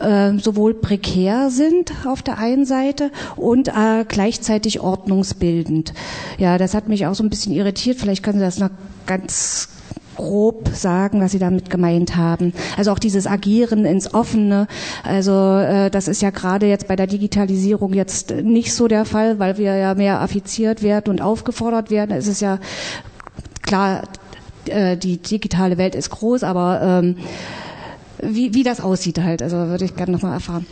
[0.00, 5.94] äh, sowohl prekär sind auf der einen Seite und äh, gleichzeitig ordnungsbildend.
[6.38, 7.98] Ja, das hat mich auch so ein bisschen irritiert.
[7.98, 8.70] Vielleicht können Sie das noch
[9.06, 9.68] ganz
[10.16, 12.52] grob sagen, was Sie damit gemeint haben.
[12.76, 14.66] Also auch dieses Agieren ins Offene.
[15.04, 19.38] Also äh, das ist ja gerade jetzt bei der Digitalisierung jetzt nicht so der Fall,
[19.38, 22.16] weil wir ja mehr affiziert werden und aufgefordert werden.
[22.16, 22.58] Es ist ja
[23.62, 24.02] klar,
[24.68, 27.16] äh, die digitale Welt ist groß, aber ähm,
[28.22, 30.66] wie, wie das aussieht halt, also würde ich gerne nochmal erfahren.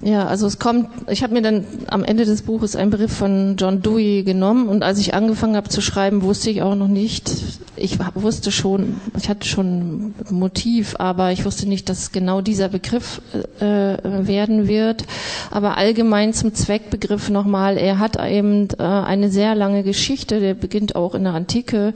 [0.00, 3.56] Ja, also es kommt, ich habe mir dann am Ende des Buches einen Begriff von
[3.58, 7.32] John Dewey genommen und als ich angefangen habe zu schreiben, wusste ich auch noch nicht,
[7.74, 13.20] ich wusste schon, ich hatte schon Motiv, aber ich wusste nicht, dass genau dieser Begriff
[13.58, 13.64] äh,
[14.04, 15.04] werden wird.
[15.50, 20.94] Aber allgemein zum Zweckbegriff nochmal, er hat eben äh, eine sehr lange Geschichte, der beginnt
[20.94, 21.92] auch in der Antike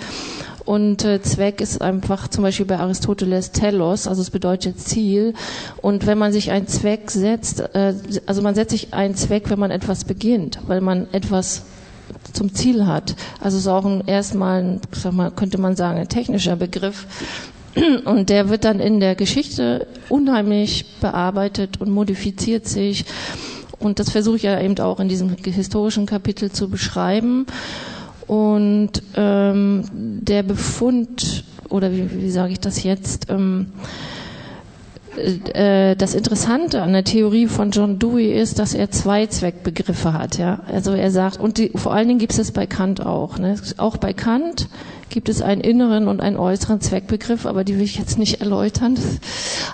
[0.65, 5.35] und äh, Zweck ist einfach zum Beispiel bei Aristoteles Telos, also es bedeutet Ziel.
[5.81, 7.95] Und wenn man sich einen Zweck setzt, äh,
[8.27, 11.63] also man setzt sich einen Zweck, wenn man etwas beginnt, weil man etwas
[12.33, 13.17] zum Ziel hat.
[13.41, 17.07] Also es ist auch ein, erstmal, ein, sag mal, könnte man sagen, ein technischer Begriff.
[18.05, 23.07] Und der wird dann in der Geschichte unheimlich bearbeitet und modifiziert sich.
[23.79, 27.47] Und das versuche ich ja eben auch in diesem historischen Kapitel zu beschreiben.
[28.33, 33.67] Und ähm, der Befund, oder wie, wie sage ich das jetzt, ähm,
[35.53, 40.39] äh, das Interessante an der Theorie von John Dewey ist, dass er zwei Zweckbegriffe hat.
[40.39, 40.61] Ja?
[40.67, 43.37] Also er sagt, und die, vor allen Dingen gibt es das bei Kant auch.
[43.37, 43.57] Ne?
[43.77, 44.67] Auch bei Kant
[45.11, 48.97] gibt es einen inneren und einen äußeren Zweckbegriff, aber die will ich jetzt nicht erläutern.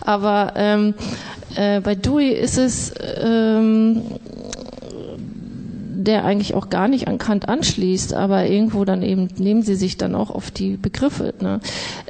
[0.00, 0.94] Aber ähm,
[1.54, 2.92] äh, bei Dewey ist es
[3.22, 4.02] ähm,
[6.08, 9.98] der eigentlich auch gar nicht an Kant anschließt, aber irgendwo dann eben nehmen sie sich
[9.98, 11.34] dann auch auf die Begriffe.
[11.40, 11.60] Ne?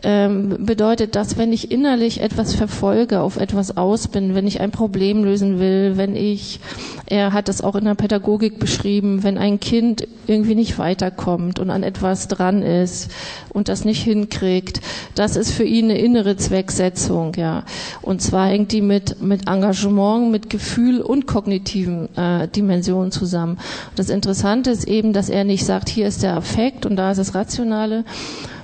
[0.04, 4.70] Ähm, bedeutet das, wenn ich innerlich etwas verfolge, auf etwas aus bin, wenn ich ein
[4.70, 6.60] Problem lösen will, wenn ich,
[7.06, 11.70] er hat das auch in der Pädagogik beschrieben, wenn ein Kind irgendwie nicht weiterkommt und
[11.70, 13.10] an etwas dran ist
[13.48, 14.80] und das nicht hinkriegt,
[15.16, 17.64] das ist für ihn eine innere Zwecksetzung, ja.
[18.00, 23.58] Und zwar hängt die mit, mit Engagement, mit Gefühl und kognitiven äh, Dimensionen zusammen.
[23.96, 27.18] Das Interessante ist eben, dass er nicht sagt, hier ist der Affekt und da ist
[27.18, 28.04] das Rationale,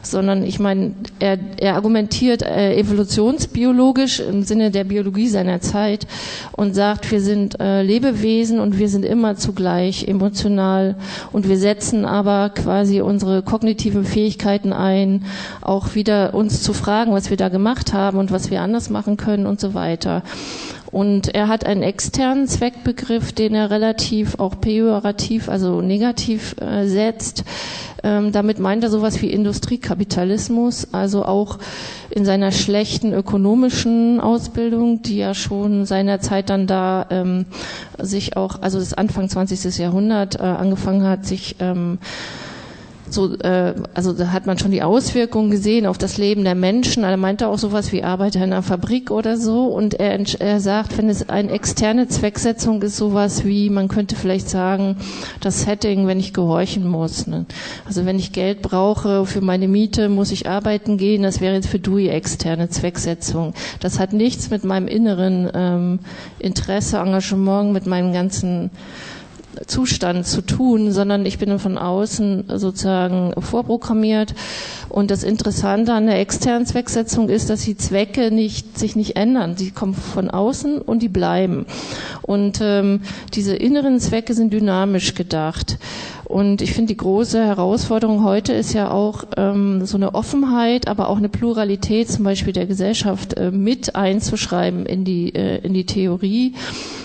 [0.02, 6.06] sondern ich meine, er, er argumentiert äh, evolutionsbiologisch im Sinne der Biologie seiner Zeit
[6.52, 10.96] und sagt, wir sind äh, Lebewesen und wir sind immer zugleich emotional
[11.32, 15.24] und wir setzen aber quasi unsere kognitiven Fähigkeiten ein,
[15.60, 19.16] auch wieder uns zu fragen, was wir da gemacht haben und was wir anders machen
[19.16, 20.22] können und so weiter.
[20.94, 27.42] Und er hat einen externen Zweckbegriff, den er relativ auch pejorativ, also negativ äh, setzt.
[28.04, 31.58] Ähm, damit meint er sowas wie Industriekapitalismus, also auch
[32.10, 37.46] in seiner schlechten ökonomischen Ausbildung, die ja schon seinerzeit dann da ähm,
[37.98, 39.76] sich auch, also das Anfang 20.
[39.78, 41.98] Jahrhundert äh, angefangen hat, sich ähm,
[43.10, 47.04] so, äh, also da hat man schon die Auswirkungen gesehen auf das Leben der Menschen.
[47.04, 49.66] Er meinte auch sowas wie Arbeiter in einer Fabrik oder so.
[49.66, 54.48] Und er, er sagt, wenn es eine externe Zwecksetzung ist, sowas wie, man könnte vielleicht
[54.48, 54.96] sagen,
[55.40, 57.26] das Setting, wenn ich gehorchen muss.
[57.26, 57.46] Ne?
[57.84, 61.22] Also wenn ich Geld brauche für meine Miete, muss ich arbeiten gehen.
[61.22, 63.54] Das wäre jetzt für Dewey externe Zwecksetzung.
[63.80, 65.98] Das hat nichts mit meinem inneren ähm,
[66.38, 68.70] Interesse, Engagement, mit meinem ganzen
[69.66, 74.34] Zustand zu tun, sondern ich bin von außen sozusagen vorprogrammiert.
[74.88, 79.56] Und das Interessante an der externen Zwecksetzung ist, dass die Zwecke nicht, sich nicht ändern.
[79.56, 81.66] Sie kommen von außen und die bleiben.
[82.22, 83.00] Und ähm,
[83.34, 85.78] diese inneren Zwecke sind dynamisch gedacht.
[86.24, 91.08] Und ich finde, die große Herausforderung heute ist ja auch ähm, so eine Offenheit, aber
[91.08, 95.86] auch eine Pluralität zum Beispiel der Gesellschaft äh, mit einzuschreiben in die, äh, in die
[95.86, 96.54] Theorie.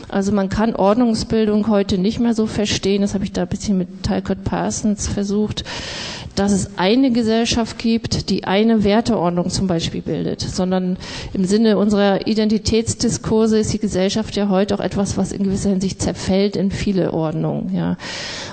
[0.10, 3.78] Also man kann Ordnungsbildung heute nicht mehr so verstehen, das habe ich da ein bisschen
[3.78, 5.64] mit Talcott Parsons versucht,
[6.39, 10.95] dass es eine Gesellschaft gibt, die eine Werteordnung zum Beispiel bildet, sondern
[11.33, 16.01] im Sinne unserer Identitätsdiskurse ist die Gesellschaft ja heute auch etwas, was in gewisser Hinsicht
[16.01, 17.75] zerfällt in viele Ordnungen.
[17.75, 17.97] Ja.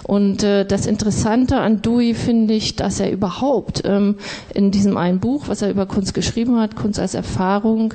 [0.02, 4.16] Und äh, das Interessante an Dewey finde ich, dass er überhaupt ähm,
[4.52, 7.94] in diesem einen Buch, was er über Kunst geschrieben hat, Kunst als Erfahrung,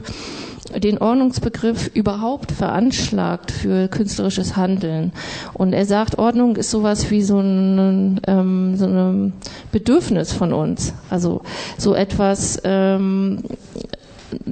[0.80, 5.12] den Ordnungsbegriff überhaupt veranschlagt für künstlerisches Handeln.
[5.54, 9.34] Und er sagt, Ordnung ist sowas wie so ein, ähm, so ein
[9.82, 10.94] Bedürfnis von uns.
[11.10, 11.42] Also
[11.78, 13.44] so etwas, ähm,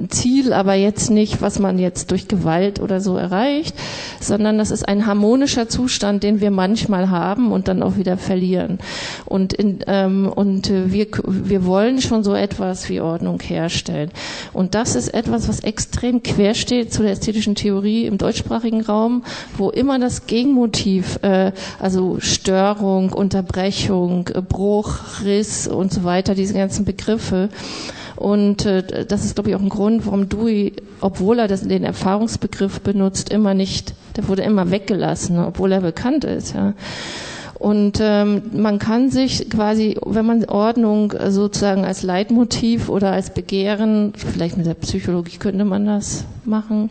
[0.08, 3.74] Ziel, aber jetzt nicht, was man jetzt durch Gewalt oder so erreicht,
[4.20, 8.78] sondern das ist ein harmonischer Zustand, den wir manchmal haben und dann auch wieder verlieren.
[9.24, 14.10] Und, in, ähm, und wir, wir wollen schon so etwas wie Ordnung herstellen.
[14.52, 19.24] Und das ist etwas, was extrem quer steht zu der ästhetischen Theorie im deutschsprachigen Raum,
[19.56, 26.84] wo immer das Gegenmotiv, äh, also Störung, Unterbrechung, Bruch, Riss und so weiter, diese ganzen
[26.84, 27.48] Begriffe,
[28.20, 31.84] und äh, das ist, glaube ich, auch ein Grund, warum Dewey, obwohl er das, den
[31.84, 36.54] Erfahrungsbegriff benutzt, immer nicht, der wurde immer weggelassen, obwohl er bekannt ist.
[36.54, 36.74] Ja.
[37.60, 44.14] Und ähm, man kann sich quasi, wenn man Ordnung sozusagen als Leitmotiv oder als Begehren,
[44.16, 46.88] vielleicht mit der Psychologie könnte man das machen,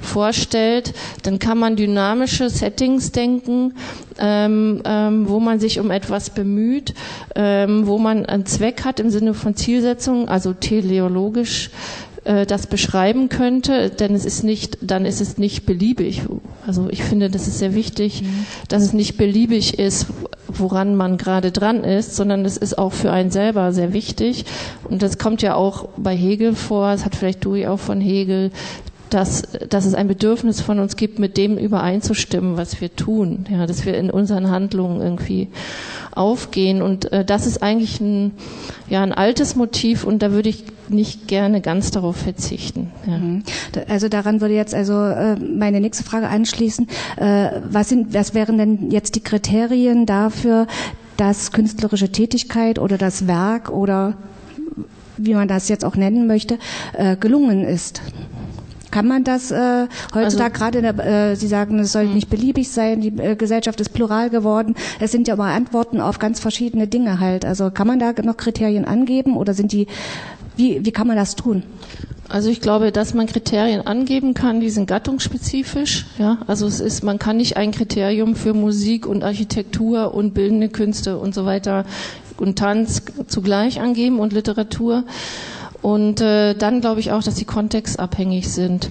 [0.00, 3.74] vorstellt, dann kann man dynamische Settings denken,
[4.18, 6.94] ähm, ähm, wo man sich um etwas bemüht,
[7.34, 11.68] ähm, wo man einen Zweck hat im Sinne von Zielsetzung, also teleologisch
[12.26, 16.22] äh, das beschreiben könnte, denn es ist nicht, dann ist es nicht beliebig.
[16.66, 18.46] Also ich finde, das ist sehr wichtig, mhm.
[18.68, 20.06] dass es nicht beliebig ist,
[20.48, 24.44] woran man gerade dran ist, sondern es ist auch für einen selber sehr wichtig.
[24.84, 28.50] Und das kommt ja auch bei Hegel vor, es hat vielleicht Dewey auch von Hegel,
[29.10, 33.66] dass, dass es ein Bedürfnis von uns gibt, mit dem übereinzustimmen, was wir tun, ja,
[33.66, 35.48] dass wir in unseren Handlungen irgendwie
[36.12, 36.82] aufgehen.
[36.82, 38.32] Und äh, das ist eigentlich ein,
[38.88, 42.90] ja, ein altes Motiv und da würde ich nicht gerne ganz darauf verzichten.
[43.06, 43.18] Ja.
[43.18, 43.42] Mhm.
[43.88, 46.88] Also daran würde jetzt also äh, meine nächste Frage anschließen.
[47.16, 50.66] Äh, was, sind, was wären denn jetzt die Kriterien dafür,
[51.16, 54.16] dass künstlerische Tätigkeit oder das Werk oder
[55.16, 56.58] wie man das jetzt auch nennen möchte,
[56.92, 58.02] äh, gelungen ist?
[58.96, 62.14] Kann man das äh, heutzutage also, gerade, äh, Sie sagen, es soll hm.
[62.14, 64.74] nicht beliebig sein, die äh, Gesellschaft ist plural geworden.
[65.00, 67.44] Es sind ja immer Antworten auf ganz verschiedene Dinge halt.
[67.44, 69.86] Also kann man da noch Kriterien angeben oder sind die,
[70.56, 71.62] wie, wie kann man das tun?
[72.30, 76.06] Also ich glaube, dass man Kriterien angeben kann, die sind gattungsspezifisch.
[76.16, 80.70] Ja, also es ist, man kann nicht ein Kriterium für Musik und Architektur und bildende
[80.70, 81.84] Künste und so weiter
[82.38, 85.04] und Tanz zugleich angeben und Literatur.
[85.82, 88.90] Und äh, dann glaube ich auch, dass sie kontextabhängig sind.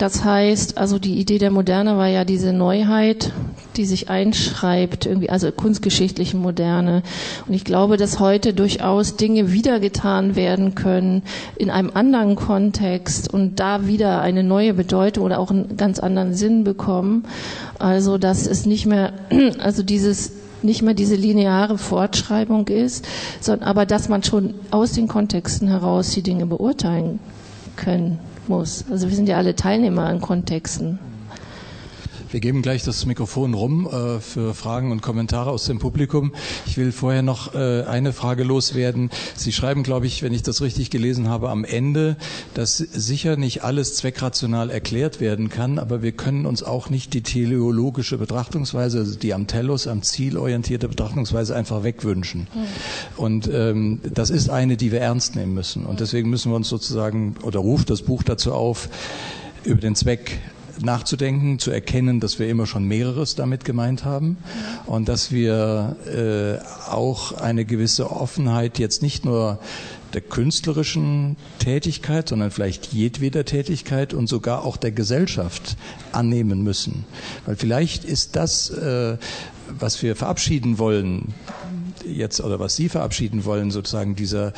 [0.00, 3.32] Das heißt, also die Idee der Moderne war ja diese Neuheit,
[3.76, 7.02] die sich einschreibt, irgendwie, also kunstgeschichtliche Moderne.
[7.46, 11.22] Und ich glaube, dass heute durchaus Dinge wiedergetan werden können
[11.56, 16.32] in einem anderen Kontext und da wieder eine neue Bedeutung oder auch einen ganz anderen
[16.32, 17.24] Sinn bekommen.
[17.78, 19.12] Also, dass es nicht mehr,
[19.58, 20.32] also dieses
[20.62, 23.06] nicht mehr diese lineare Fortschreibung ist,
[23.40, 27.20] sondern aber dass man schon aus den Kontexten heraus die Dinge beurteilen
[27.76, 28.84] können muss.
[28.90, 30.98] Also wir sind ja alle Teilnehmer an Kontexten.
[32.32, 36.32] Wir geben gleich das Mikrofon rum äh, für Fragen und Kommentare aus dem Publikum.
[36.64, 39.10] Ich will vorher noch äh, eine Frage loswerden.
[39.34, 42.16] Sie schreiben, glaube ich, wenn ich das richtig gelesen habe, am Ende,
[42.54, 47.22] dass sicher nicht alles zweckrational erklärt werden kann, aber wir können uns auch nicht die
[47.22, 52.46] teleologische Betrachtungsweise, also die am Tellus, am Ziel orientierte Betrachtungsweise einfach wegwünschen.
[52.54, 52.60] Mhm.
[53.16, 55.84] Und ähm, das ist eine, die wir ernst nehmen müssen.
[55.84, 58.88] Und deswegen müssen wir uns sozusagen, oder ruft das Buch dazu auf,
[59.64, 60.38] über den Zweck
[60.82, 64.38] nachzudenken, zu erkennen, dass wir immer schon mehreres damit gemeint haben
[64.86, 69.58] und dass wir äh, auch eine gewisse Offenheit jetzt nicht nur
[70.14, 75.76] der künstlerischen Tätigkeit, sondern vielleicht jedweder Tätigkeit und sogar auch der Gesellschaft
[76.12, 77.04] annehmen müssen.
[77.46, 79.16] Weil vielleicht ist das, äh,
[79.68, 81.34] was wir verabschieden wollen,
[82.04, 84.52] jetzt oder was Sie verabschieden wollen, sozusagen dieser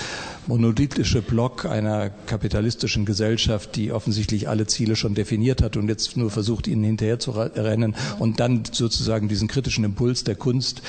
[0.46, 6.30] monolithische Block einer kapitalistischen Gesellschaft, die offensichtlich alle Ziele schon definiert hat und jetzt nur
[6.30, 10.82] versucht, ihnen hinterher zu rennen und dann sozusagen diesen kritischen Impuls der Kunst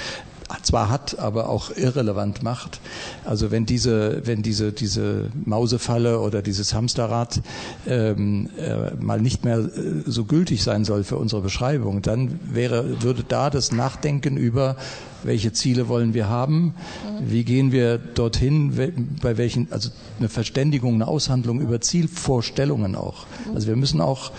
[0.63, 2.79] zwar hat, aber auch irrelevant macht.
[3.25, 7.41] Also wenn diese, wenn diese, diese Mausefalle oder dieses Hamsterrad
[7.87, 9.69] ähm, äh, mal nicht mehr äh,
[10.05, 14.75] so gültig sein soll für unsere Beschreibung, dann wäre, würde da das Nachdenken über
[15.23, 16.73] welche Ziele wollen wir haben,
[17.21, 19.89] wie gehen wir dorthin, bei welchen, also
[20.19, 23.25] eine Verständigung, eine Aushandlung über Zielvorstellungen auch.
[23.55, 24.31] Also wir müssen auch,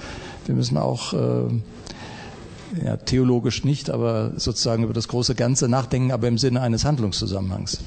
[0.46, 1.48] wir müssen auch äh,
[2.82, 7.78] ja, theologisch nicht, aber sozusagen über das große Ganze nachdenken, aber im Sinne eines Handlungszusammenhangs.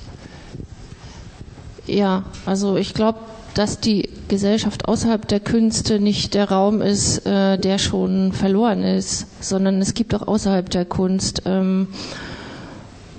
[1.87, 3.19] Ja, also ich glaube,
[3.53, 9.25] dass die Gesellschaft außerhalb der Künste nicht der Raum ist, äh, der schon verloren ist,
[9.43, 11.87] sondern es gibt auch außerhalb der Kunst ähm,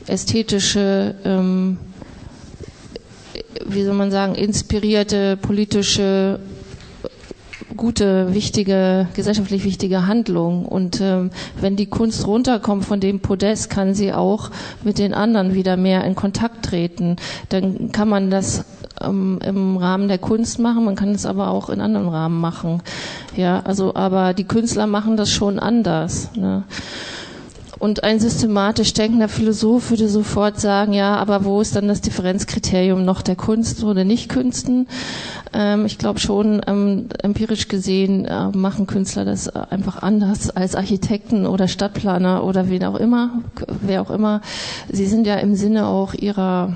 [0.06, 1.78] ästhetische, ähm,
[3.66, 6.38] wie soll man sagen, inspirierte politische
[7.78, 10.66] gute, wichtige, gesellschaftlich wichtige Handlung.
[10.66, 14.50] Und ähm, wenn die Kunst runterkommt von dem Podest, kann sie auch
[14.84, 17.16] mit den anderen wieder mehr in Kontakt treten.
[17.48, 18.66] Dann kann man das
[19.00, 22.82] ähm, im Rahmen der Kunst machen, man kann es aber auch in anderen Rahmen machen.
[23.36, 26.30] Ja, also aber die Künstler machen das schon anders.
[26.34, 26.64] Ne?
[27.78, 33.04] Und ein systematisch denkender Philosoph würde sofort sagen, ja, aber wo ist dann das Differenzkriterium
[33.04, 34.88] noch der Kunst oder Nicht-Künsten?
[35.52, 41.46] Ähm, ich glaube schon, ähm, empirisch gesehen äh, machen Künstler das einfach anders als Architekten
[41.46, 43.42] oder Stadtplaner oder wen auch immer,
[43.80, 44.40] wer auch immer.
[44.90, 46.72] Sie sind ja im Sinne auch ihrer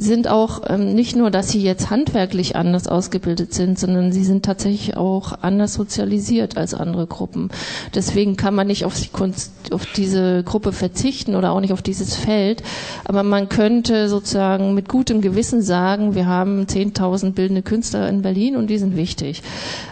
[0.00, 4.44] sind auch ähm, nicht nur, dass sie jetzt handwerklich anders ausgebildet sind, sondern sie sind
[4.44, 7.50] tatsächlich auch anders sozialisiert als andere Gruppen.
[7.94, 11.82] Deswegen kann man nicht auf, die Kunst, auf diese Gruppe verzichten oder auch nicht auf
[11.82, 12.62] dieses Feld.
[13.04, 18.56] Aber man könnte sozusagen mit gutem Gewissen sagen, wir haben 10.000 bildende Künstler in Berlin
[18.56, 19.42] und die sind wichtig.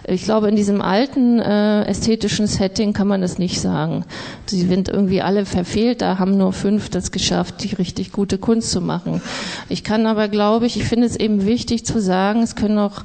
[0.06, 4.06] Ich glaube, in diesem alten äh, ästhetischen Setting kann man das nicht sagen.
[4.46, 8.70] Sie sind irgendwie alle verfehlt, da haben nur fünf das geschafft, die richtig gute Kunst
[8.70, 9.20] zu machen.
[9.68, 13.02] Ich kann aber, glaube ich, ich finde es eben wichtig zu sagen, es können auch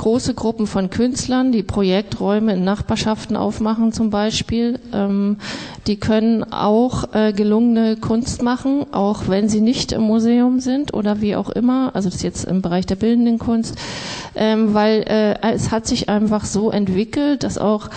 [0.00, 5.36] große Gruppen von Künstlern, die Projekträume in Nachbarschaften aufmachen zum Beispiel, ähm,
[5.86, 11.20] die können auch äh, gelungene Kunst machen, auch wenn sie nicht im Museum sind oder
[11.20, 11.90] wie auch immer.
[11.94, 13.76] Also das ist jetzt im Bereich der bildenden Kunst,
[14.34, 17.90] ähm, weil äh, es hat sich einfach so entwickelt, dass auch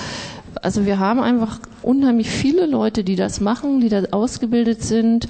[0.61, 5.27] also wir haben einfach unheimlich viele Leute, die das machen, die da ausgebildet sind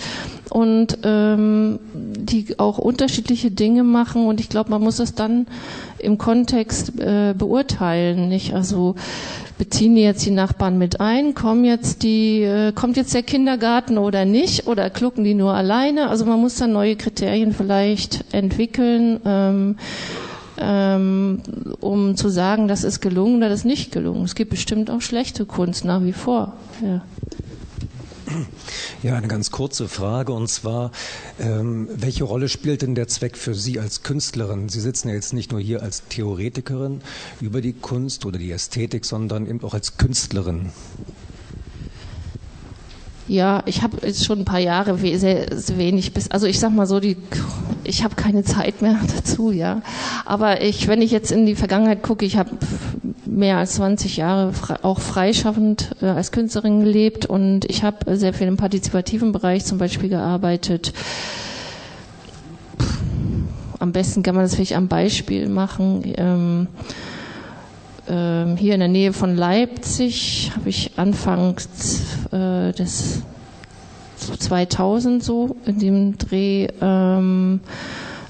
[0.50, 4.28] und ähm, die auch unterschiedliche Dinge machen.
[4.28, 5.48] Und ich glaube, man muss das dann
[6.00, 8.30] im Kontext äh, beurteilen.
[8.30, 8.54] Nicht?
[8.54, 8.96] Also
[9.58, 11.34] beziehen die jetzt die Nachbarn mit ein?
[11.34, 14.68] Kommen jetzt die, äh, kommt jetzt der Kindergarten oder nicht?
[14.68, 16.10] Oder klucken die nur alleine?
[16.10, 19.20] Also man muss dann neue Kriterien vielleicht entwickeln.
[19.26, 19.78] Ähm,
[20.58, 21.42] ähm,
[21.80, 24.24] um zu sagen, das ist gelungen oder das ist nicht gelungen.
[24.24, 26.54] Es gibt bestimmt auch schlechte Kunst nach wie vor.
[26.82, 27.02] Ja.
[29.04, 30.92] Ja, eine ganz kurze Frage und zwar,
[31.40, 34.70] ähm, welche Rolle spielt denn der Zweck für Sie als Künstlerin?
[34.70, 37.02] Sie sitzen ja jetzt nicht nur hier als Theoretikerin
[37.42, 40.72] über die Kunst oder die Ästhetik, sondern eben auch als Künstlerin.
[43.28, 46.72] Ja, ich habe jetzt schon ein paar Jahre sehr, sehr wenig bis, also ich sag
[46.72, 47.16] mal so, die,
[47.86, 49.82] ich habe keine Zeit mehr dazu, ja.
[50.26, 52.50] Aber ich, wenn ich jetzt in die Vergangenheit gucke, ich habe
[53.26, 54.54] mehr als 20 Jahre
[54.84, 59.78] auch freischaffend äh, als Künstlerin gelebt und ich habe sehr viel im partizipativen Bereich zum
[59.78, 60.94] Beispiel gearbeitet.
[63.80, 66.04] Am besten kann man das vielleicht am Beispiel machen.
[66.18, 66.68] Ähm,
[68.08, 71.56] ähm, hier in der Nähe von Leipzig habe ich Anfang
[72.32, 73.22] äh, des
[74.40, 77.60] 2000 so in dem Dreh ähm,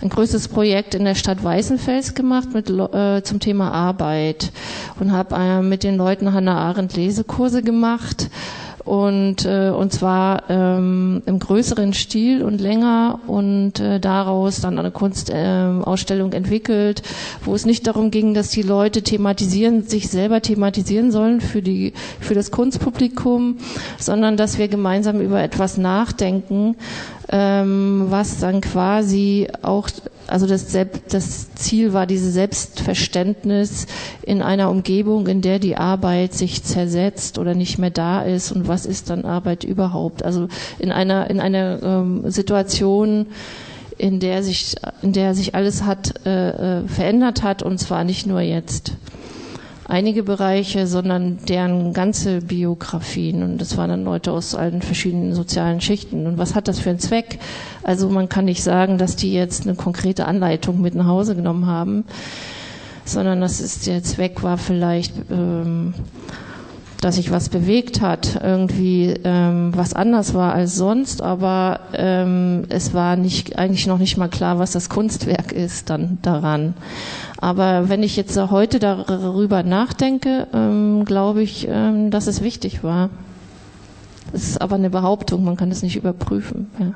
[0.02, 4.52] ein größeres Projekt in der Stadt Weißenfels gemacht mit, äh, zum Thema Arbeit
[5.00, 8.30] und habe äh, mit den Leuten Hannah Arendt Lesekurse gemacht
[8.86, 14.92] und äh, und zwar ähm, im größeren Stil und länger und äh, daraus dann eine
[14.92, 17.02] Kunstausstellung äh, entwickelt,
[17.46, 21.94] wo es nicht darum ging, dass die Leute thematisieren, sich selber thematisieren sollen für die
[22.20, 23.58] für das Kunstpublikum,
[23.98, 26.76] sondern dass wir gemeinsam über etwas nachdenken,
[27.30, 29.90] ähm, was dann quasi auch,
[30.28, 30.76] also das,
[31.10, 33.88] das Ziel war diese Selbstverständnis
[34.24, 38.68] in einer Umgebung, in der die Arbeit sich zersetzt oder nicht mehr da ist und
[38.68, 40.24] was ist dann Arbeit überhaupt?
[40.24, 40.48] Also
[40.80, 43.28] in einer, in einer ähm, Situation,
[43.98, 48.26] in der sich, in der sich alles hat, äh, äh verändert hat und zwar nicht
[48.26, 48.94] nur jetzt
[49.94, 53.44] einige Bereiche, sondern deren ganze Biografien.
[53.44, 56.26] Und das waren dann Leute aus allen verschiedenen sozialen Schichten.
[56.26, 57.38] Und was hat das für einen Zweck?
[57.84, 61.68] Also man kann nicht sagen, dass die jetzt eine konkrete Anleitung mit nach Hause genommen
[61.68, 62.06] haben,
[63.06, 65.94] sondern das ist der Zweck war vielleicht ähm,
[67.04, 72.93] dass sich was bewegt hat, irgendwie ähm, was anders war als sonst, aber ähm, es
[72.93, 76.76] war nicht eigentlich noch nicht mal klar, was das Kunstwerk ist dann daran.
[77.38, 83.10] Aber wenn ich jetzt heute darüber nachdenke, ähm, glaube ich, ähm, dass es wichtig war.
[84.32, 86.72] Es ist aber eine Behauptung, man kann es nicht überprüfen.
[86.80, 86.93] Ja.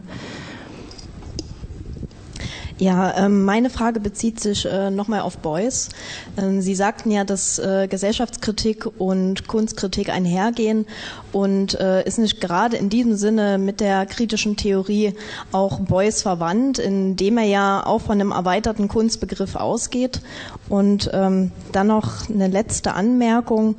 [2.79, 5.89] Ja, ähm, meine Frage bezieht sich äh, nochmal auf Beuys.
[6.37, 10.85] Ähm, Sie sagten ja, dass äh, Gesellschaftskritik und Kunstkritik einhergehen
[11.31, 15.15] und äh, ist nicht gerade in diesem Sinne mit der kritischen Theorie
[15.51, 20.21] auch Beuys verwandt, indem er ja auch von einem erweiterten Kunstbegriff ausgeht.
[20.69, 23.75] Und ähm, dann noch eine letzte Anmerkung.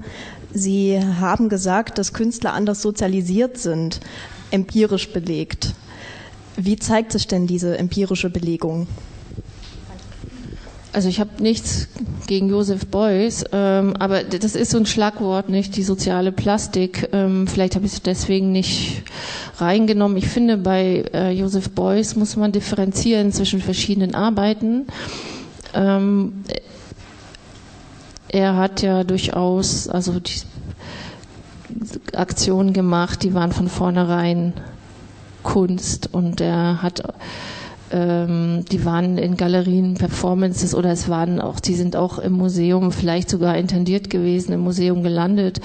[0.53, 4.01] Sie haben gesagt, dass Künstler anders sozialisiert sind,
[4.51, 5.75] empirisch belegt.
[6.61, 8.89] Wie zeigt sich denn diese empirische Belegung?
[10.93, 11.87] Also ich habe nichts
[12.27, 17.11] gegen Josef Beuys, ähm, aber das ist so ein Schlagwort, nicht die soziale Plastik.
[17.13, 19.05] Ähm, vielleicht habe ich es deswegen nicht
[19.59, 20.17] reingenommen.
[20.17, 24.89] Ich finde, bei äh, Josef Beuys muss man differenzieren zwischen verschiedenen Arbeiten.
[25.75, 26.43] Ähm,
[28.27, 30.41] er hat ja durchaus also die
[32.15, 34.55] Aktionen gemacht, die waren von vornherein
[35.43, 37.03] Kunst und er hat
[37.91, 42.93] ähm, die waren in Galerien, Performances oder es waren auch, die sind auch im Museum
[42.93, 45.61] vielleicht sogar intendiert gewesen, im Museum gelandet.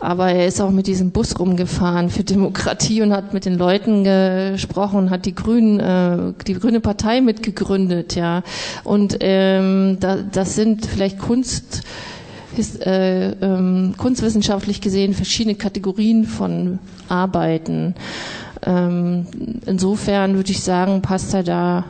[0.00, 4.04] Aber er ist auch mit diesem Bus rumgefahren für Demokratie und hat mit den Leuten
[4.04, 8.42] gesprochen, hat die Grünen, äh, die Grüne Partei mitgegründet, ja.
[8.82, 11.82] Und ähm, da, das sind vielleicht Kunst
[12.56, 17.96] ist, äh, ähm, kunstwissenschaftlich gesehen verschiedene Kategorien von Arbeiten.
[18.64, 19.26] Ähm,
[19.66, 21.84] insofern würde ich sagen, passt er da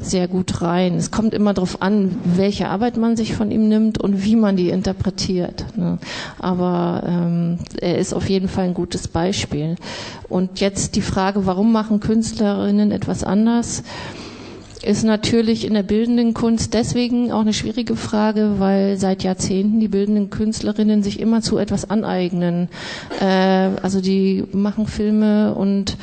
[0.00, 0.96] sehr gut rein.
[0.96, 4.56] Es kommt immer darauf an, welche Arbeit man sich von ihm nimmt und wie man
[4.56, 5.64] die interpretiert.
[5.76, 5.98] Ne?
[6.38, 9.76] Aber ähm, er ist auf jeden Fall ein gutes Beispiel.
[10.28, 13.82] Und jetzt die Frage, warum machen Künstlerinnen etwas anders?
[14.86, 19.88] Ist natürlich in der bildenden Kunst deswegen auch eine schwierige Frage, weil seit Jahrzehnten die
[19.88, 22.68] bildenden Künstlerinnen sich immer zu etwas aneignen.
[23.20, 23.24] Äh,
[23.82, 25.96] also die machen Filme und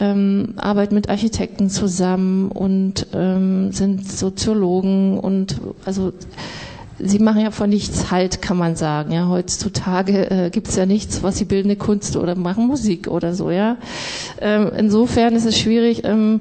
[0.00, 6.12] ähm, arbeiten mit Architekten zusammen und ähm, sind Soziologen und also
[6.98, 9.12] Sie machen ja von nichts Halt, kann man sagen.
[9.12, 13.34] Ja, heutzutage äh, gibt es ja nichts, was sie bildende Kunst oder machen Musik oder
[13.34, 13.50] so.
[13.50, 13.76] Ja,
[14.40, 16.04] ähm, insofern ist es schwierig.
[16.04, 16.40] Ähm,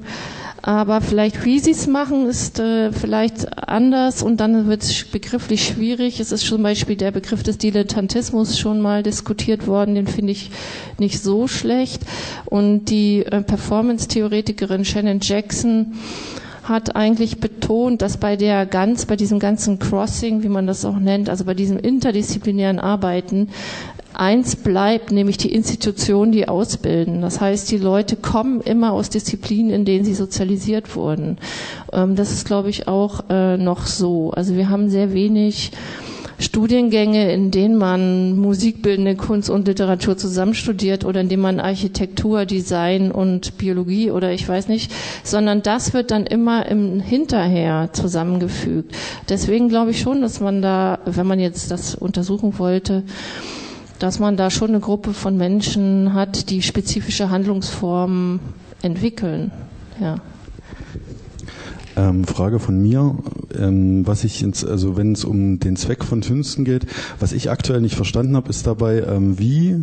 [0.65, 5.67] aber vielleicht, wie sie es machen, ist äh, vielleicht anders und dann wird es begrifflich
[5.67, 6.21] schwierig.
[6.21, 10.51] Es ist zum Beispiel der Begriff des Dilettantismus schon mal diskutiert worden, den finde ich
[10.99, 12.03] nicht so schlecht.
[12.45, 15.95] Und die äh, Performance-Theoretikerin Shannon Jackson
[16.63, 20.97] hat eigentlich betont, dass bei der ganz, bei diesem ganzen Crossing, wie man das auch
[20.97, 23.49] nennt, also bei diesem interdisziplinären Arbeiten,
[24.15, 27.21] eins bleibt, nämlich die Institutionen, die ausbilden.
[27.21, 31.37] Das heißt, die Leute kommen immer aus Disziplinen, in denen sie sozialisiert wurden.
[31.91, 34.31] Ähm, das ist, glaube ich, auch äh, noch so.
[34.31, 35.71] Also wir haben sehr wenig
[36.39, 43.11] Studiengänge, in denen man musikbildende Kunst und Literatur zusammenstudiert oder in denen man Architektur, Design
[43.11, 44.91] und Biologie oder ich weiß nicht,
[45.23, 48.93] sondern das wird dann immer im Hinterher zusammengefügt.
[49.29, 53.03] Deswegen glaube ich schon, dass man da, wenn man jetzt das untersuchen wollte,
[54.03, 58.41] dass man da schon eine Gruppe von Menschen hat, die spezifische Handlungsformen
[58.81, 59.49] entwickeln.
[60.01, 60.17] Ja.
[61.95, 63.15] Ähm, Frage von mir,
[63.57, 66.85] ähm, was ich ins, also wenn es um den Zweck von Künsten geht,
[67.21, 69.79] was ich aktuell nicht verstanden habe, ist dabei, ähm, wie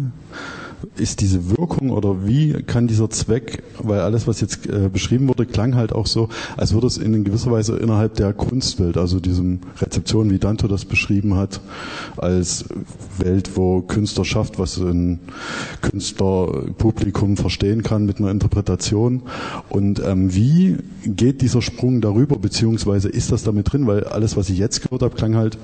[0.97, 5.47] ist diese Wirkung oder wie kann dieser Zweck, weil alles, was jetzt äh, beschrieben wurde,
[5.47, 9.61] klang halt auch so, als würde es in gewisser Weise innerhalb der Kunstwelt, also diesem
[9.81, 11.61] Rezeption, wie Dante das beschrieben hat,
[12.16, 12.64] als
[13.18, 15.20] Welt, wo Künstler schafft, was ein
[15.83, 19.22] Künstlerpublikum verstehen kann mit einer Interpretation.
[19.68, 23.87] Und ähm, wie geht dieser Sprung darüber, beziehungsweise ist das damit drin?
[23.87, 25.59] Weil alles, was ich jetzt gehört habe, klang halt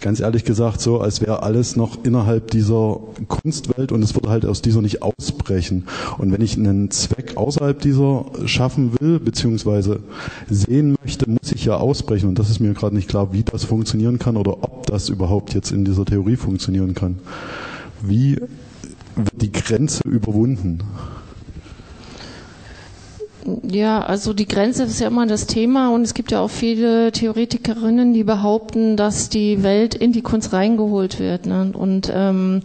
[0.00, 4.46] ganz ehrlich gesagt so, als wäre alles noch innerhalb dieser Kunstwelt und es würde halt
[4.46, 5.86] aus dieser nicht ausbrechen.
[6.18, 10.00] Und wenn ich einen Zweck außerhalb dieser schaffen will, beziehungsweise
[10.48, 12.28] sehen möchte, muss ich ja ausbrechen.
[12.28, 15.54] Und das ist mir gerade nicht klar, wie das funktionieren kann oder ob das überhaupt
[15.54, 17.18] jetzt in dieser Theorie funktionieren kann.
[18.02, 18.36] Wie
[19.16, 20.82] wird die Grenze überwunden?
[23.62, 27.12] Ja, also die Grenze ist ja immer das Thema und es gibt ja auch viele
[27.12, 31.46] Theoretikerinnen, die behaupten, dass die Welt in die Kunst reingeholt wird.
[31.46, 31.70] Ne?
[31.72, 32.62] Und ähm,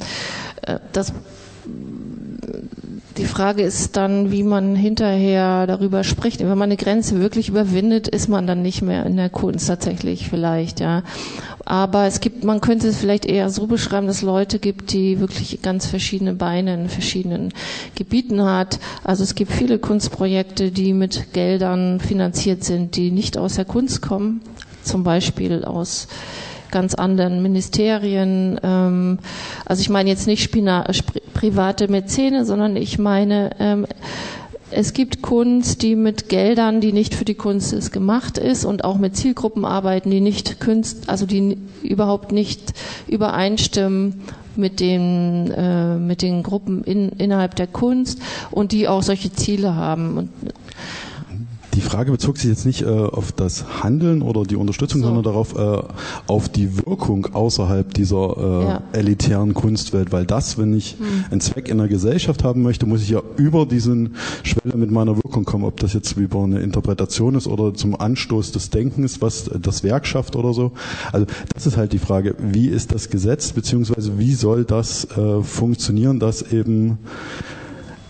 [0.63, 1.13] äh, das
[3.18, 6.39] die Frage ist dann, wie man hinterher darüber spricht.
[6.39, 10.30] Wenn man eine Grenze wirklich überwindet, ist man dann nicht mehr in der Kunst tatsächlich
[10.30, 11.03] vielleicht, ja.
[11.66, 15.20] Aber es gibt, man könnte es vielleicht eher so beschreiben, dass es Leute gibt, die
[15.20, 17.53] wirklich ganz verschiedene Beine in verschiedenen
[17.95, 18.80] Gebieten hat.
[19.03, 24.01] Also es gibt viele Kunstprojekte, die mit Geldern finanziert sind, die nicht aus der Kunst
[24.01, 24.41] kommen.
[24.84, 26.07] Zum Beispiel aus
[26.72, 28.59] ganz anderen Ministerien.
[28.63, 29.19] Ähm,
[29.65, 30.86] also ich meine jetzt nicht Spina,
[31.34, 33.86] private Mäzene, sondern ich meine, ähm,
[34.72, 38.84] es gibt Kunst, die mit Geldern, die nicht für die Kunst ist, gemacht ist und
[38.86, 42.74] auch mit Zielgruppen arbeiten, die nicht Kunst, also die überhaupt nicht
[43.07, 44.22] übereinstimmen
[44.55, 48.19] mit den, äh, mit den Gruppen in, innerhalb der Kunst
[48.49, 50.17] und die auch solche Ziele haben.
[50.17, 50.30] Und
[51.74, 55.07] die Frage bezog sich jetzt nicht äh, auf das Handeln oder die Unterstützung, so.
[55.07, 55.84] sondern darauf, äh,
[56.28, 58.84] auf die Wirkung außerhalb dieser äh, ja.
[58.91, 60.11] elitären Kunstwelt.
[60.11, 61.26] Weil das, wenn ich hm.
[61.32, 65.15] einen Zweck in der Gesellschaft haben möchte, muss ich ja über diesen Schwelle mit meiner
[65.15, 65.63] Wirkung kommen.
[65.63, 70.05] Ob das jetzt über eine Interpretation ist oder zum Anstoß des Denkens, was das Werk
[70.05, 70.72] schafft oder so.
[71.11, 75.41] Also das ist halt die Frage, wie ist das Gesetz, beziehungsweise wie soll das äh,
[75.41, 76.97] funktionieren, dass eben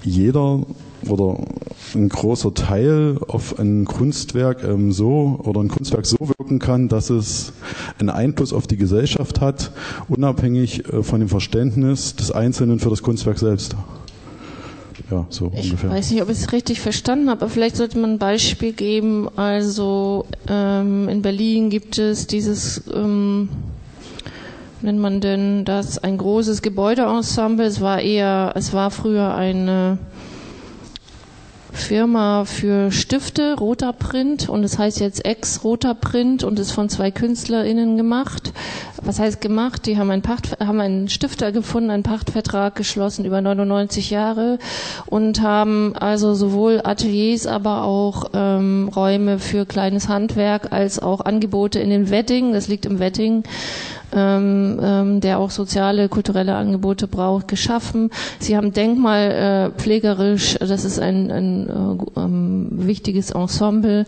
[0.04, 0.66] jeder
[1.08, 1.38] oder
[1.96, 7.10] ein großer Teil auf ein Kunstwerk ähm, so oder ein Kunstwerk so wirken kann, dass
[7.10, 7.54] es
[8.00, 9.72] einen Einfluss auf die Gesellschaft hat,
[10.10, 13.76] unabhängig äh, von dem Verständnis des Einzelnen für das Kunstwerk selbst.
[15.10, 15.90] Ja, so ich ungefähr.
[15.90, 18.72] Ich weiß nicht, ob ich es richtig verstanden habe, aber vielleicht sollte man ein Beispiel
[18.72, 19.28] geben.
[19.36, 23.50] Also ähm, in Berlin gibt es dieses ähm,
[24.82, 27.66] nennt man denn das ein großes Gebäudeensemble.
[27.66, 29.98] Es war eher, es war früher eine
[31.72, 37.12] Firma für Stifte, Roter Print, und es heißt jetzt Ex-Roter Print und ist von zwei
[37.12, 38.54] KünstlerInnen gemacht.
[39.02, 39.86] Was heißt gemacht?
[39.86, 44.60] Die haben einen, Pacht, haben einen Stifter gefunden, einen Pachtvertrag geschlossen über 99 Jahre
[45.08, 51.80] und haben also sowohl Ateliers, aber auch ähm, Räume für kleines Handwerk als auch Angebote
[51.80, 53.44] in den Wedding, das liegt im Wedding,
[54.14, 58.10] ähm, ähm, der auch soziale, kulturelle Angebote braucht, geschaffen.
[58.40, 64.06] Sie haben denkmalpflegerisch, äh, das ist ein, ein äh, ähm, wichtiges Ensemble,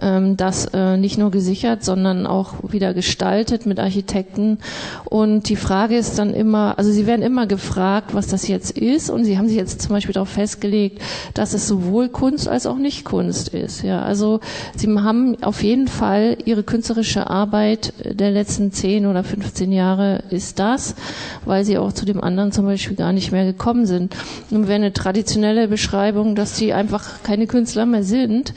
[0.00, 4.58] ähm, das äh, nicht nur gesichert, sondern auch wieder gestaltet mit Architekten.
[5.04, 9.10] Und die Frage ist dann immer, also Sie werden immer gefragt, was das jetzt ist,
[9.10, 11.00] und Sie haben sich jetzt zum Beispiel darauf festgelegt,
[11.34, 13.82] dass es sowohl Kunst als auch nicht Kunst ist.
[13.82, 14.40] Ja, also
[14.76, 20.22] Sie haben auf jeden Fall Ihre künstlerische Arbeit der letzten zehn oder fünf 15 Jahre
[20.30, 20.96] ist das,
[21.44, 24.14] weil sie auch zu dem anderen zum Beispiel gar nicht mehr gekommen sind.
[24.50, 28.54] Nun wäre eine traditionelle Beschreibung, dass sie einfach keine Künstler mehr sind,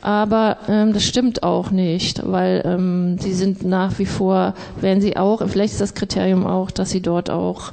[0.00, 5.16] aber ähm, das stimmt auch nicht, weil ähm, sie sind nach wie vor, werden sie
[5.16, 7.72] auch, vielleicht ist das Kriterium auch, dass sie dort auch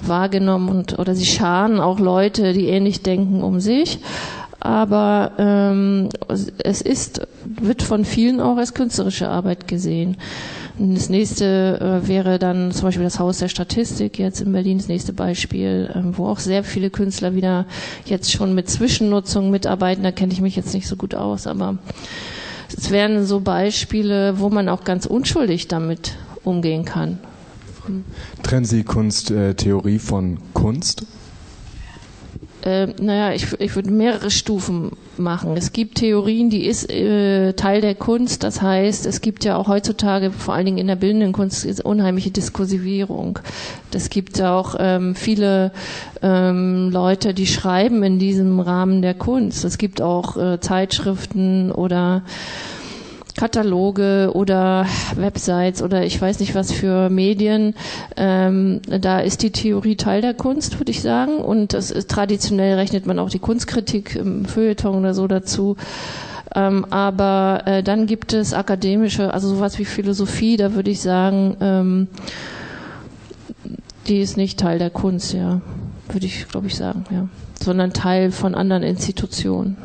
[0.00, 3.98] wahrgenommen und oder sie scharen auch Leute, die ähnlich denken, um sich.
[4.60, 10.18] Aber ähm, es ist, wird von vielen auch als künstlerische Arbeit gesehen.
[10.82, 14.88] Das nächste äh, wäre dann zum Beispiel das Haus der Statistik jetzt in Berlin, das
[14.88, 17.66] nächste Beispiel, äh, wo auch sehr viele Künstler wieder
[18.06, 20.02] jetzt schon mit Zwischennutzung mitarbeiten.
[20.02, 21.76] Da kenne ich mich jetzt nicht so gut aus, aber
[22.74, 27.18] es wären so Beispiele, wo man auch ganz unschuldig damit umgehen kann.
[28.42, 31.04] Trennen Sie Kunsttheorie von Kunst?
[32.62, 35.56] äh, naja, ich, ich würde mehrere Stufen machen.
[35.56, 38.42] Es gibt Theorien, die ist äh, Teil der Kunst.
[38.42, 42.30] Das heißt, es gibt ja auch heutzutage, vor allen Dingen in der bildenden Kunst, unheimliche
[42.30, 43.38] Diskursivierung.
[43.92, 45.72] Es gibt auch ähm, viele
[46.22, 49.64] ähm, Leute, die schreiben in diesem Rahmen der Kunst.
[49.64, 52.22] Es gibt auch äh, Zeitschriften oder
[53.36, 57.74] Kataloge oder Websites oder ich weiß nicht was für Medien.
[58.16, 61.38] Ähm, da ist die Theorie Teil der Kunst, würde ich sagen.
[61.38, 65.76] Und das ist, traditionell rechnet man auch die Kunstkritik im Feuilleton oder so dazu.
[66.54, 71.56] Ähm, aber äh, dann gibt es akademische, also sowas wie Philosophie, da würde ich sagen,
[71.60, 72.08] ähm,
[74.08, 75.60] die ist nicht Teil der Kunst, ja,
[76.08, 77.28] würde ich, glaube ich, sagen, ja,
[77.62, 79.76] sondern Teil von anderen Institutionen.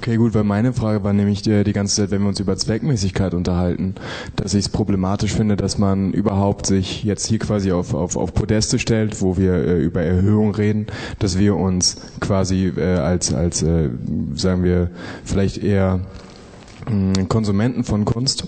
[0.00, 2.56] Okay, gut, weil meine Frage war nämlich die, die ganze Zeit, wenn wir uns über
[2.56, 3.96] Zweckmäßigkeit unterhalten,
[4.36, 8.32] dass ich es problematisch finde, dass man überhaupt sich jetzt hier quasi auf, auf, auf
[8.32, 10.86] Podeste stellt, wo wir äh, über Erhöhung reden,
[11.18, 13.90] dass wir uns quasi äh, als, als äh,
[14.34, 14.90] sagen wir,
[15.24, 16.00] vielleicht eher
[16.86, 18.46] hm, Konsumenten von Kunst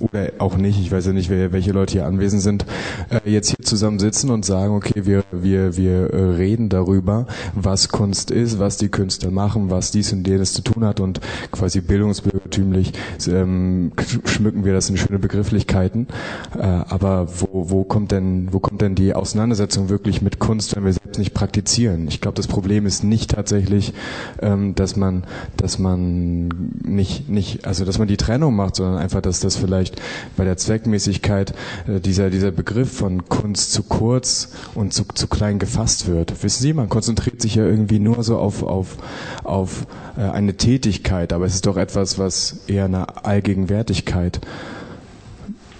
[0.00, 2.64] oder auch nicht, ich weiß ja nicht, wer, welche Leute hier anwesend sind,
[3.10, 7.88] äh, jetzt hier zusammen sitzen und sagen, okay, wir, wir, wir äh, reden darüber, was
[7.88, 11.20] Kunst ist, was die Künstler machen, was dies und jenes zu tun hat und
[11.52, 12.92] quasi bildungsbürgertümlich
[13.28, 13.92] ähm,
[14.24, 16.08] schmücken wir das in schöne Begrifflichkeiten.
[16.56, 20.84] Äh, aber wo, wo kommt denn, wo kommt denn die Auseinandersetzung wirklich mit Kunst, wenn
[20.84, 22.08] wir selbst nicht praktizieren?
[22.08, 23.92] Ich glaube, das Problem ist nicht tatsächlich,
[24.40, 25.24] ähm, dass man,
[25.56, 26.48] dass man
[26.82, 30.02] nicht, nicht, also dass man die Trennung macht, sondern einfach, dass das vielleicht vielleicht
[30.36, 31.54] bei der Zweckmäßigkeit
[31.86, 36.42] äh, dieser, dieser Begriff von Kunst zu kurz und zu, zu klein gefasst wird.
[36.42, 38.96] Wissen Sie, man konzentriert sich ja irgendwie nur so auf, auf,
[39.44, 39.86] auf
[40.16, 44.40] äh, eine Tätigkeit, aber es ist doch etwas, was eher eine Allgegenwärtigkeit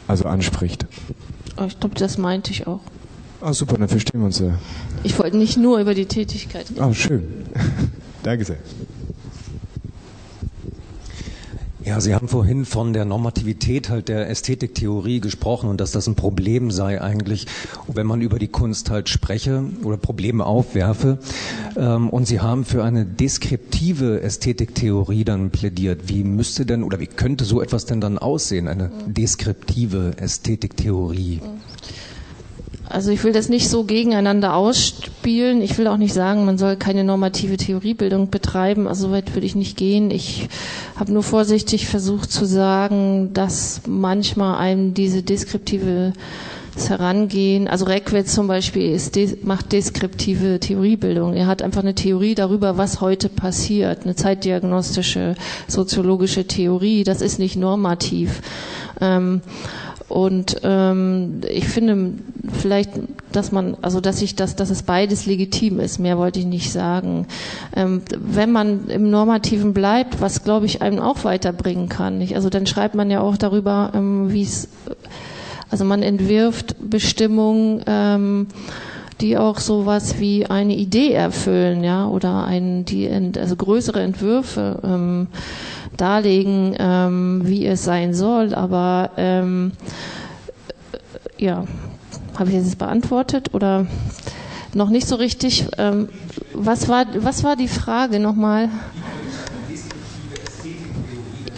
[0.06, 0.86] also anspricht.
[1.56, 2.80] Oh, ich glaube, das meinte ich auch.
[3.40, 4.58] Ah, super, dann verstehen wir uns ja.
[5.04, 6.80] Ich wollte nicht nur über die Tätigkeit reden.
[6.80, 7.44] Ah, schön.
[8.22, 8.58] Danke sehr.
[11.88, 16.16] Ja, Sie haben vorhin von der Normativität halt der Ästhetiktheorie gesprochen und dass das ein
[16.16, 17.46] Problem sei eigentlich,
[17.86, 21.16] wenn man über die Kunst halt spreche oder Probleme aufwerfe.
[21.78, 26.10] Ähm, und Sie haben für eine deskriptive Ästhetiktheorie dann plädiert.
[26.10, 31.40] Wie müsste denn oder wie könnte so etwas denn dann aussehen, eine deskriptive Ästhetiktheorie?
[32.90, 35.60] Also ich will das nicht so gegeneinander ausspielen.
[35.62, 38.88] Ich will auch nicht sagen, man soll keine normative Theoriebildung betreiben.
[38.88, 40.10] Also so weit würde ich nicht gehen.
[40.10, 40.48] Ich
[40.96, 46.12] habe nur vorsichtig versucht zu sagen, dass manchmal einem diese deskriptive
[46.86, 51.34] Herangehen, also Reckwitz zum Beispiel ist, macht deskriptive Theoriebildung.
[51.34, 55.34] Er hat einfach eine Theorie darüber, was heute passiert, eine zeitdiagnostische,
[55.66, 57.02] soziologische Theorie.
[57.02, 58.42] Das ist nicht normativ.
[59.00, 59.40] Ähm,
[60.08, 62.14] und ähm, ich finde
[62.50, 62.90] vielleicht,
[63.30, 65.98] dass man, also dass ich das, dass es beides legitim ist.
[65.98, 67.26] Mehr wollte ich nicht sagen.
[67.76, 72.18] Ähm, wenn man im Normativen bleibt, was glaube ich einem auch weiterbringen kann.
[72.18, 72.36] Nicht?
[72.36, 74.68] Also dann schreibt man ja auch darüber, ähm, wie es,
[75.70, 77.82] also man entwirft Bestimmungen.
[77.86, 78.46] Ähm,
[79.20, 85.26] die auch sowas wie eine Idee erfüllen, ja, oder ein, die, also größere Entwürfe ähm,
[85.96, 88.54] darlegen, ähm, wie es sein soll.
[88.54, 89.72] Aber ähm,
[91.36, 91.64] ja,
[92.38, 93.86] habe ich jetzt beantwortet oder
[94.74, 95.66] noch nicht so richtig?
[95.78, 96.08] Ähm,
[96.52, 98.68] was war was war die Frage nochmal?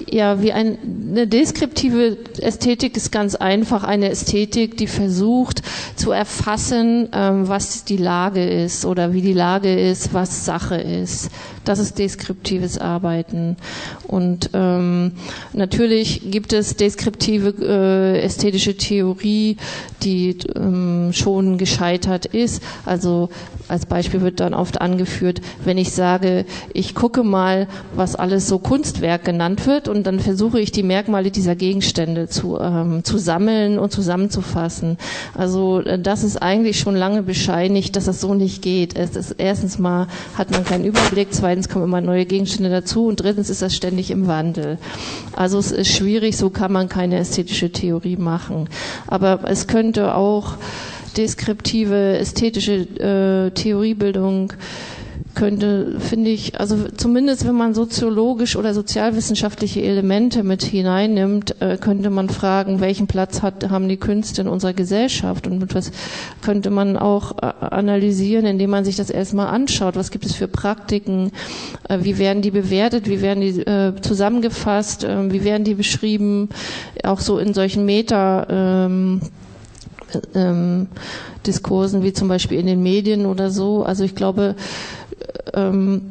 [0.09, 0.79] Ja, wie ein,
[1.11, 5.63] eine deskriptive Ästhetik ist ganz einfach eine Ästhetik, die versucht
[5.97, 11.31] zu erfassen, ähm, was die Lage ist oder wie die Lage ist, was Sache ist.
[11.71, 13.57] Das ist deskriptives Arbeiten.
[14.09, 15.13] Und ähm,
[15.53, 19.57] natürlich gibt es deskriptive äh, ästhetische Theorie,
[20.03, 22.61] die ähm, schon gescheitert ist.
[22.85, 23.29] Also
[23.69, 28.59] als Beispiel wird dann oft angeführt, wenn ich sage, ich gucke mal, was alles so
[28.59, 33.79] Kunstwerk genannt wird und dann versuche ich die Merkmale dieser Gegenstände zu, ähm, zu sammeln
[33.79, 34.99] und zusammenzufassen.
[35.35, 38.97] Also äh, das ist eigentlich schon lange bescheinigt, dass das so nicht geht.
[38.97, 43.21] Es ist, erstens mal hat man keinen Überblick, zweitens kommen immer neue Gegenstände dazu und
[43.21, 44.79] drittens ist das ständig im Wandel.
[45.35, 48.69] Also es ist schwierig, so kann man keine ästhetische Theorie machen.
[49.07, 50.55] Aber es könnte auch
[51.17, 54.53] deskriptive ästhetische äh, Theoriebildung
[55.35, 62.11] könnte, finde ich, also zumindest wenn man soziologisch oder sozialwissenschaftliche Elemente mit hineinnimmt, äh, könnte
[62.11, 65.93] man fragen, welchen Platz hat, haben die Künste in unserer Gesellschaft und was
[66.43, 69.97] könnte man auch äh, analysieren, indem man sich das erstmal anschaut.
[69.97, 71.33] Was gibt es für Praktiken?
[71.89, 73.09] Äh, wie werden die bewertet?
[73.09, 73.65] Wie werden die
[74.01, 75.07] zusammengefasst?
[75.07, 76.49] wie werden die beschrieben?
[77.05, 79.21] Auch so in solchen Meta, ähm,
[80.35, 80.89] ähm,
[81.47, 83.83] Diskursen wie zum Beispiel in den Medien oder so.
[83.85, 84.55] Also ich glaube,
[85.55, 86.03] ähm,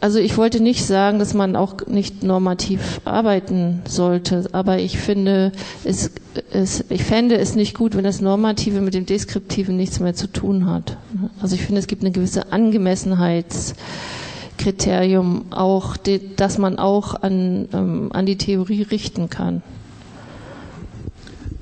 [0.00, 5.52] also ich wollte nicht sagen, dass man auch nicht normativ arbeiten sollte, aber ich finde
[5.84, 6.10] es,
[6.50, 10.26] es, ich fände es nicht gut, wenn das Normative mit dem Deskriptiven nichts mehr zu
[10.26, 10.96] tun hat.
[11.40, 15.96] Also ich finde, es gibt eine gewisse Angemessenheitskriterium auch,
[16.36, 19.62] dass man auch an, ähm, an die Theorie richten kann.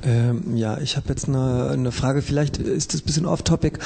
[0.05, 3.79] Ähm, ja, ich habe jetzt eine, eine, Frage, vielleicht ist das ein bisschen off-topic.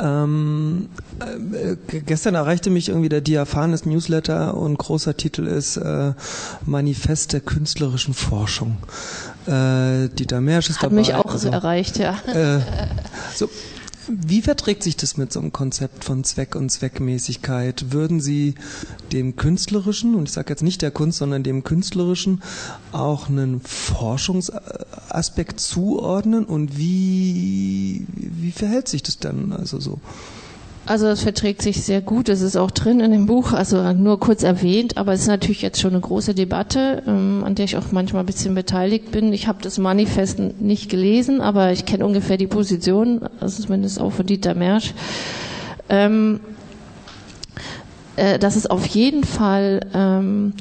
[0.00, 0.88] Ähm,
[1.20, 6.12] äh, gestern erreichte mich irgendwie der Diaphanes Newsletter und großer Titel ist äh,
[6.64, 8.78] Manifest der künstlerischen Forschung.
[9.46, 10.96] Äh, Dieter Mersch ist Hat dabei.
[10.96, 12.16] mich auch also, erreicht, ja.
[12.26, 12.60] Äh,
[13.34, 13.48] so,
[14.08, 17.92] wie verträgt sich das mit so einem Konzept von Zweck und Zweckmäßigkeit?
[17.92, 18.54] Würden Sie
[19.12, 22.42] dem Künstlerischen, und ich sage jetzt nicht der Kunst, sondern dem Künstlerischen,
[22.92, 26.44] auch einen Forschungsaspekt zuordnen?
[26.44, 30.00] Und wie, wie verhält sich das dann also so?
[30.86, 32.28] Also das verträgt sich sehr gut.
[32.28, 35.60] Es ist auch drin in dem Buch, also nur kurz erwähnt, aber es ist natürlich
[35.60, 39.32] jetzt schon eine große Debatte, ähm, an der ich auch manchmal ein bisschen beteiligt bin.
[39.32, 44.12] Ich habe das Manifest nicht gelesen, aber ich kenne ungefähr die Position, also zumindest auch
[44.12, 44.94] von Dieter Mersch.
[45.88, 46.38] Ähm,
[48.14, 50.52] äh, das ist auf jeden Fall ähm,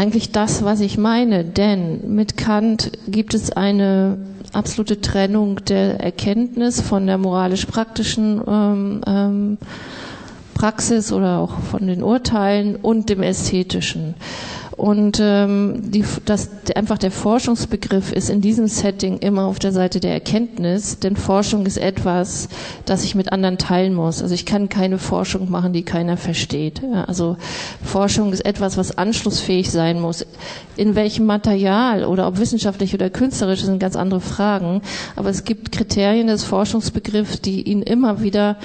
[0.00, 4.16] eigentlich das, was ich meine, denn mit Kant gibt es eine
[4.54, 9.58] absolute Trennung der Erkenntnis von der moralisch-praktischen ähm, ähm,
[10.54, 14.14] Praxis oder auch von den Urteilen und dem Ästhetischen.
[14.80, 20.00] Und ähm, die, das, einfach der Forschungsbegriff ist in diesem Setting immer auf der Seite
[20.00, 22.48] der Erkenntnis, denn Forschung ist etwas,
[22.86, 24.22] das ich mit anderen teilen muss.
[24.22, 26.80] Also ich kann keine Forschung machen, die keiner versteht.
[26.80, 27.36] Ja, also
[27.84, 30.24] Forschung ist etwas, was anschlussfähig sein muss.
[30.78, 34.80] In welchem Material oder ob wissenschaftlich oder künstlerisch sind ganz andere Fragen.
[35.14, 38.56] Aber es gibt Kriterien des Forschungsbegriffs, die ihn immer wieder,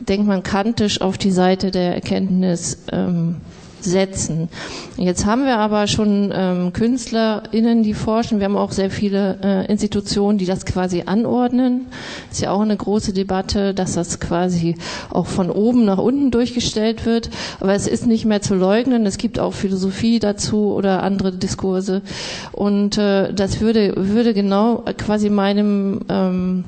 [0.00, 3.36] denkt man, kantisch auf die Seite der Erkenntnis ähm,
[3.80, 4.48] setzen.
[4.96, 8.38] Jetzt haben wir aber schon ähm, KünstlerInnen, die forschen.
[8.38, 11.86] Wir haben auch sehr viele äh, Institutionen, die das quasi anordnen.
[12.30, 14.76] Ist ja auch eine große Debatte, dass das quasi
[15.10, 17.30] auch von oben nach unten durchgestellt wird.
[17.60, 19.06] Aber es ist nicht mehr zu leugnen.
[19.06, 22.02] Es gibt auch Philosophie dazu oder andere Diskurse.
[22.52, 26.64] Und äh, das würde, würde genau quasi meinem ähm,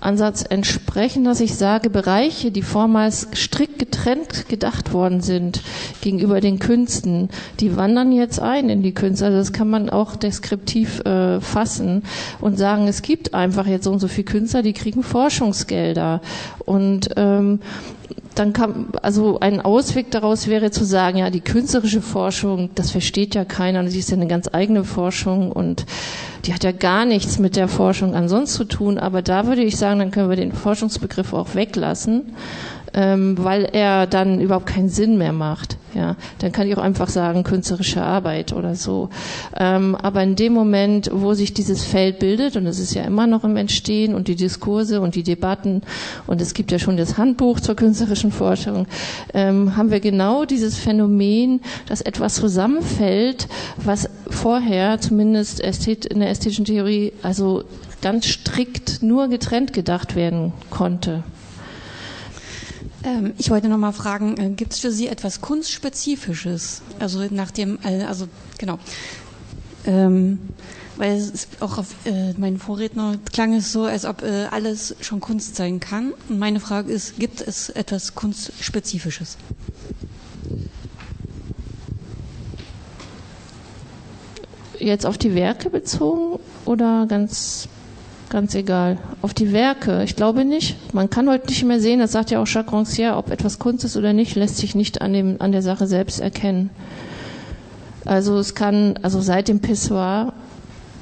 [0.00, 5.62] Ansatz entsprechen, dass ich sage, Bereiche, die vormals strikt getrennt gedacht worden sind
[6.00, 7.28] gegenüber den Künsten,
[7.60, 9.26] die wandern jetzt ein in die Künste.
[9.26, 12.02] Also das kann man auch deskriptiv äh, fassen
[12.40, 16.20] und sagen, es gibt einfach jetzt so und so viele Künstler, die kriegen Forschungsgelder.
[16.64, 17.60] Und ähm,
[18.34, 23.34] dann kam, also ein Ausweg daraus wäre zu sagen, ja, die künstlerische Forschung, das versteht
[23.34, 25.86] ja keiner, und sie ist ja eine ganz eigene Forschung und
[26.46, 29.76] die hat ja gar nichts mit der Forschung ansonsten zu tun, aber da würde ich
[29.76, 32.34] sagen, dann können wir den Forschungsbegriff auch weglassen
[32.94, 35.76] ähm, weil er dann überhaupt keinen Sinn mehr macht.
[35.94, 39.10] Ja, dann kann ich auch einfach sagen künstlerische Arbeit oder so.
[39.58, 43.26] Ähm, aber in dem Moment, wo sich dieses Feld bildet und es ist ja immer
[43.26, 45.82] noch im Entstehen und die Diskurse und die Debatten
[46.28, 48.86] und es gibt ja schon das Handbuch zur künstlerischen Forschung,
[49.34, 56.64] ähm, haben wir genau dieses Phänomen, dass etwas zusammenfällt, was vorher zumindest in der ästhetischen
[56.64, 57.64] Theorie also
[58.00, 61.24] ganz strikt nur getrennt gedacht werden konnte.
[63.02, 66.82] Ähm, ich wollte noch mal fragen, äh, gibt es für Sie etwas Kunstspezifisches?
[66.98, 68.28] Also nach dem, äh, also
[68.58, 68.78] genau.
[69.86, 70.38] Ähm,
[70.96, 75.20] weil es auch auf äh, meinen Vorredner klang es so, als ob äh, alles schon
[75.20, 76.12] Kunst sein kann.
[76.28, 79.38] Und meine Frage ist, gibt es etwas Kunstspezifisches?
[84.78, 87.68] Jetzt auf die Werke bezogen oder ganz
[88.30, 88.96] Ganz egal.
[89.22, 90.94] Auf die Werke, ich glaube nicht.
[90.94, 93.82] Man kann heute nicht mehr sehen, das sagt ja auch Jacques Rancière, ob etwas Kunst
[93.82, 96.70] ist oder nicht, lässt sich nicht an, dem, an der Sache selbst erkennen.
[98.04, 100.32] Also es kann, also seit dem Pissoir,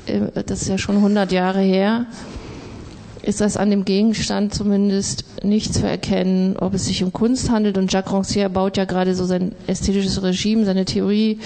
[0.06, 2.06] äh, das ist ja schon 100 Jahre her,
[3.22, 7.78] ist das an dem Gegenstand zumindest nicht zu erkennen, ob es sich um Kunst handelt.
[7.78, 11.40] Und Jacques Rancière baut ja gerade so sein ästhetisches Regime, seine Theorie,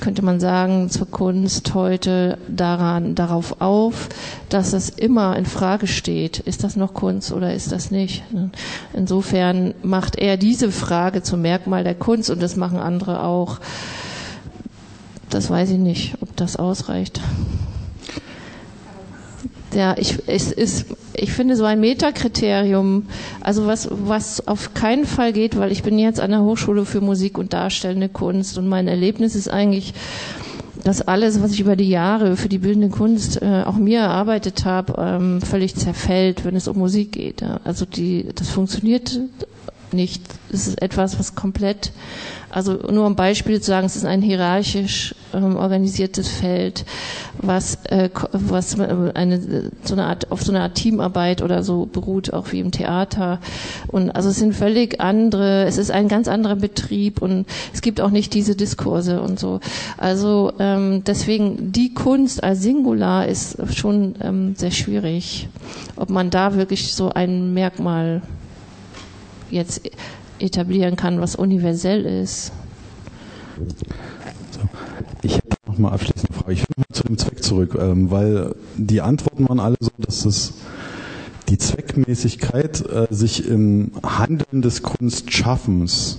[0.00, 4.08] könnte man sagen, zur Kunst heute daran, darauf auf,
[4.48, 6.38] dass es immer in Frage steht.
[6.40, 8.22] Ist das noch Kunst oder ist das nicht?
[8.92, 13.58] Insofern macht er diese Frage zum Merkmal der Kunst und das machen andere auch.
[15.30, 17.20] Das weiß ich nicht, ob das ausreicht.
[19.76, 23.04] Ja, ich, es ist, ich finde so ein Metakriterium,
[23.42, 27.02] also was, was auf keinen Fall geht, weil ich bin jetzt an der Hochschule für
[27.02, 29.92] Musik und Darstellende Kunst und mein Erlebnis ist eigentlich,
[30.82, 34.64] dass alles, was ich über die Jahre für die bildende Kunst äh, auch mir erarbeitet
[34.64, 37.42] habe, ähm, völlig zerfällt, wenn es um Musik geht.
[37.42, 37.60] Ja.
[37.64, 39.20] Also die, das funktioniert
[39.96, 40.22] nicht.
[40.52, 41.92] Es ist etwas, was komplett
[42.56, 46.86] also nur um Beispiel zu sagen, es ist ein hierarchisch ähm, organisiertes Feld,
[47.38, 52.32] was, äh, was eine, so eine Art, auf so eine Art Teamarbeit oder so beruht,
[52.32, 53.40] auch wie im Theater.
[53.88, 58.00] Und also es sind völlig andere, es ist ein ganz anderer Betrieb und es gibt
[58.00, 59.60] auch nicht diese Diskurse und so.
[59.98, 65.48] Also ähm, deswegen die Kunst als Singular ist schon ähm, sehr schwierig,
[65.96, 68.22] ob man da wirklich so ein Merkmal
[69.50, 69.82] jetzt
[70.38, 72.52] etablieren kann, was universell ist.
[74.50, 74.60] So.
[75.22, 76.52] Ich hätte noch mal abschließend eine Frage.
[76.52, 80.24] Ich will mal zu dem Zweck zurück, ähm, weil die Antworten waren alle so, dass
[80.24, 80.54] es
[81.48, 86.18] die Zweckmäßigkeit äh, sich im Handeln des Kunstschaffens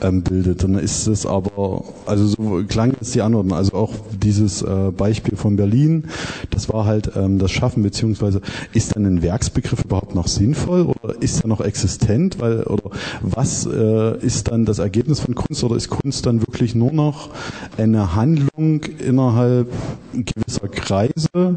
[0.00, 0.62] ähm, bildet.
[0.62, 5.36] Dann ist es aber, also so klang jetzt die Antworten, also auch dieses äh, Beispiel
[5.36, 6.04] von Berlin,
[6.50, 8.40] das war halt ähm, das Schaffen, beziehungsweise
[8.72, 12.40] ist dann ein Werksbegriff überhaupt noch sinnvoll oder ist er noch existent?
[12.40, 16.74] Weil, oder was äh, ist dann das Ergebnis von Kunst oder ist Kunst dann wirklich
[16.74, 17.30] nur noch
[17.76, 19.72] eine Handlung innerhalb
[20.12, 21.56] gewisser Kreise,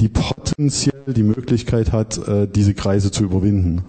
[0.00, 3.82] die potenziell die Möglichkeit hat, äh, diese Kreise zu überwinden?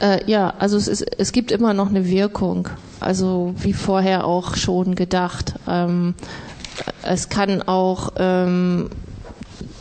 [0.00, 2.68] Äh, ja, also es, ist, es gibt immer noch eine Wirkung,
[3.00, 5.54] also wie vorher auch schon gedacht.
[5.66, 6.14] Ähm,
[7.02, 8.90] es kann auch ähm,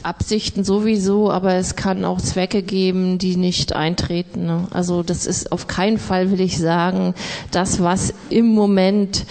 [0.04, 4.46] Absichten sowieso, aber es kann auch Zwecke geben, die nicht eintreten.
[4.46, 4.68] Ne?
[4.72, 7.16] Also das ist auf keinen Fall, will ich sagen,
[7.52, 9.26] das, was im Moment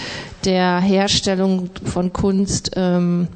[0.44, 3.28] der Herstellung von Kunst ähm,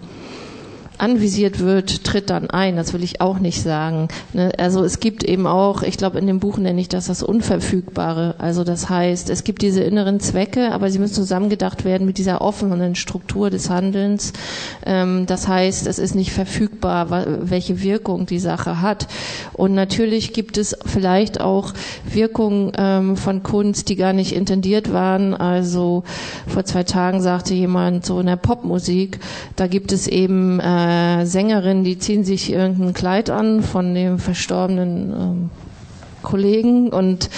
[0.99, 2.77] anvisiert wird, tritt dann ein.
[2.77, 4.09] Das will ich auch nicht sagen.
[4.33, 4.53] Ne?
[4.59, 8.35] Also es gibt eben auch, ich glaube in dem Buch nenne ich das das Unverfügbare.
[8.39, 12.41] Also das heißt, es gibt diese inneren Zwecke, aber sie müssen zusammengedacht werden mit dieser
[12.41, 14.33] offenen Struktur des Handelns.
[14.85, 19.09] Ähm, das heißt, es ist nicht verfügbar, welche Wirkung die Sache hat.
[19.53, 21.73] Und natürlich gibt es vielleicht auch
[22.05, 25.35] Wirkungen ähm, von Kunst, die gar nicht intendiert waren.
[25.35, 26.05] Also
[26.47, 29.19] vor zwei Tagen sagte jemand so in der Popmusik,
[29.57, 35.12] da gibt es eben äh, Sängerinnen, die ziehen sich irgendein Kleid an von dem verstorbenen
[35.12, 35.51] ähm,
[36.22, 37.30] Kollegen und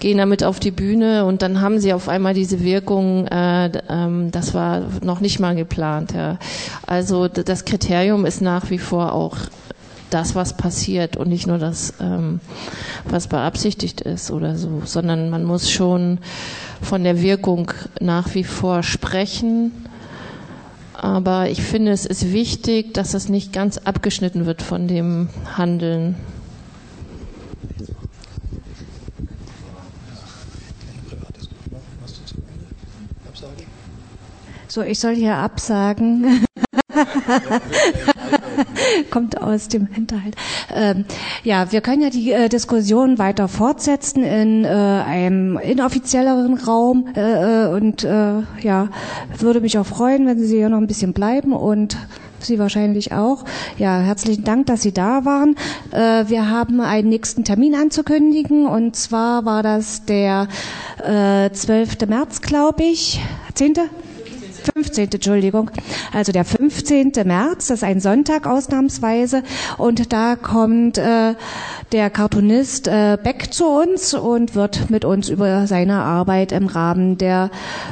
[0.00, 4.30] gehen damit auf die Bühne und dann haben sie auf einmal diese Wirkung, äh, ähm,
[4.30, 6.12] das war noch nicht mal geplant.
[6.12, 6.38] Ja.
[6.86, 9.36] Also das Kriterium ist nach wie vor auch
[10.10, 12.40] das, was passiert und nicht nur das, ähm,
[13.04, 16.18] was beabsichtigt ist oder so, sondern man muss schon
[16.82, 19.72] von der Wirkung nach wie vor sprechen.
[20.94, 26.16] Aber ich finde, es ist wichtig, dass es nicht ganz abgeschnitten wird von dem Handeln.
[34.68, 36.44] So, ich soll hier absagen.
[39.10, 40.34] Kommt aus dem Hinterhalt.
[40.74, 41.04] Ähm,
[41.42, 47.64] ja, wir können ja die äh, Diskussion weiter fortsetzen in äh, einem inoffizielleren Raum äh,
[47.64, 48.88] äh und äh, ja,
[49.38, 51.96] würde mich auch freuen, wenn Sie hier noch ein bisschen bleiben und
[52.44, 53.44] Sie wahrscheinlich auch.
[53.78, 55.56] Ja, herzlichen Dank, dass Sie da waren.
[55.90, 60.48] Äh, wir haben einen nächsten Termin anzukündigen und zwar war das der
[61.02, 62.06] äh, 12.
[62.08, 63.20] März, glaube ich.
[63.54, 63.74] 10.
[64.64, 65.10] 15.
[65.12, 65.70] Entschuldigung,
[66.12, 67.12] also der 15.
[67.24, 69.42] März, das ist ein Sonntag ausnahmsweise
[69.78, 71.34] und da kommt äh,
[71.92, 77.18] der Cartoonist äh, Beck zu uns und wird mit uns über seine Arbeit im Rahmen
[77.18, 77.50] der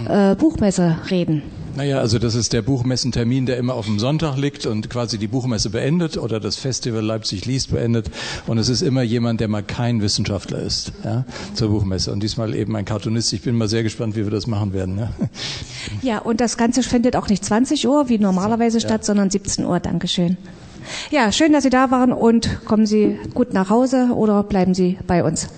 [0.09, 1.43] äh, Buchmesse reden.
[1.74, 5.27] Naja, also das ist der Buchmessentermin, der immer auf dem Sonntag liegt und quasi die
[5.27, 8.11] Buchmesse beendet oder das Festival Leipzig liest beendet.
[8.47, 11.24] Und es ist immer jemand, der mal kein Wissenschaftler ist, ja,
[11.55, 12.12] zur Buchmesse.
[12.12, 13.32] Und diesmal eben ein Cartoonist.
[13.32, 14.99] Ich bin mal sehr gespannt, wie wir das machen werden.
[14.99, 15.11] Ja,
[16.03, 19.05] ja und das Ganze findet auch nicht 20 Uhr wie normalerweise statt, ja.
[19.05, 19.81] sondern 17 Uhr.
[19.81, 20.36] Dankeschön.
[21.11, 24.99] Ja, schön, dass Sie da waren und kommen Sie gut nach Hause oder bleiben Sie
[25.07, 25.49] bei uns.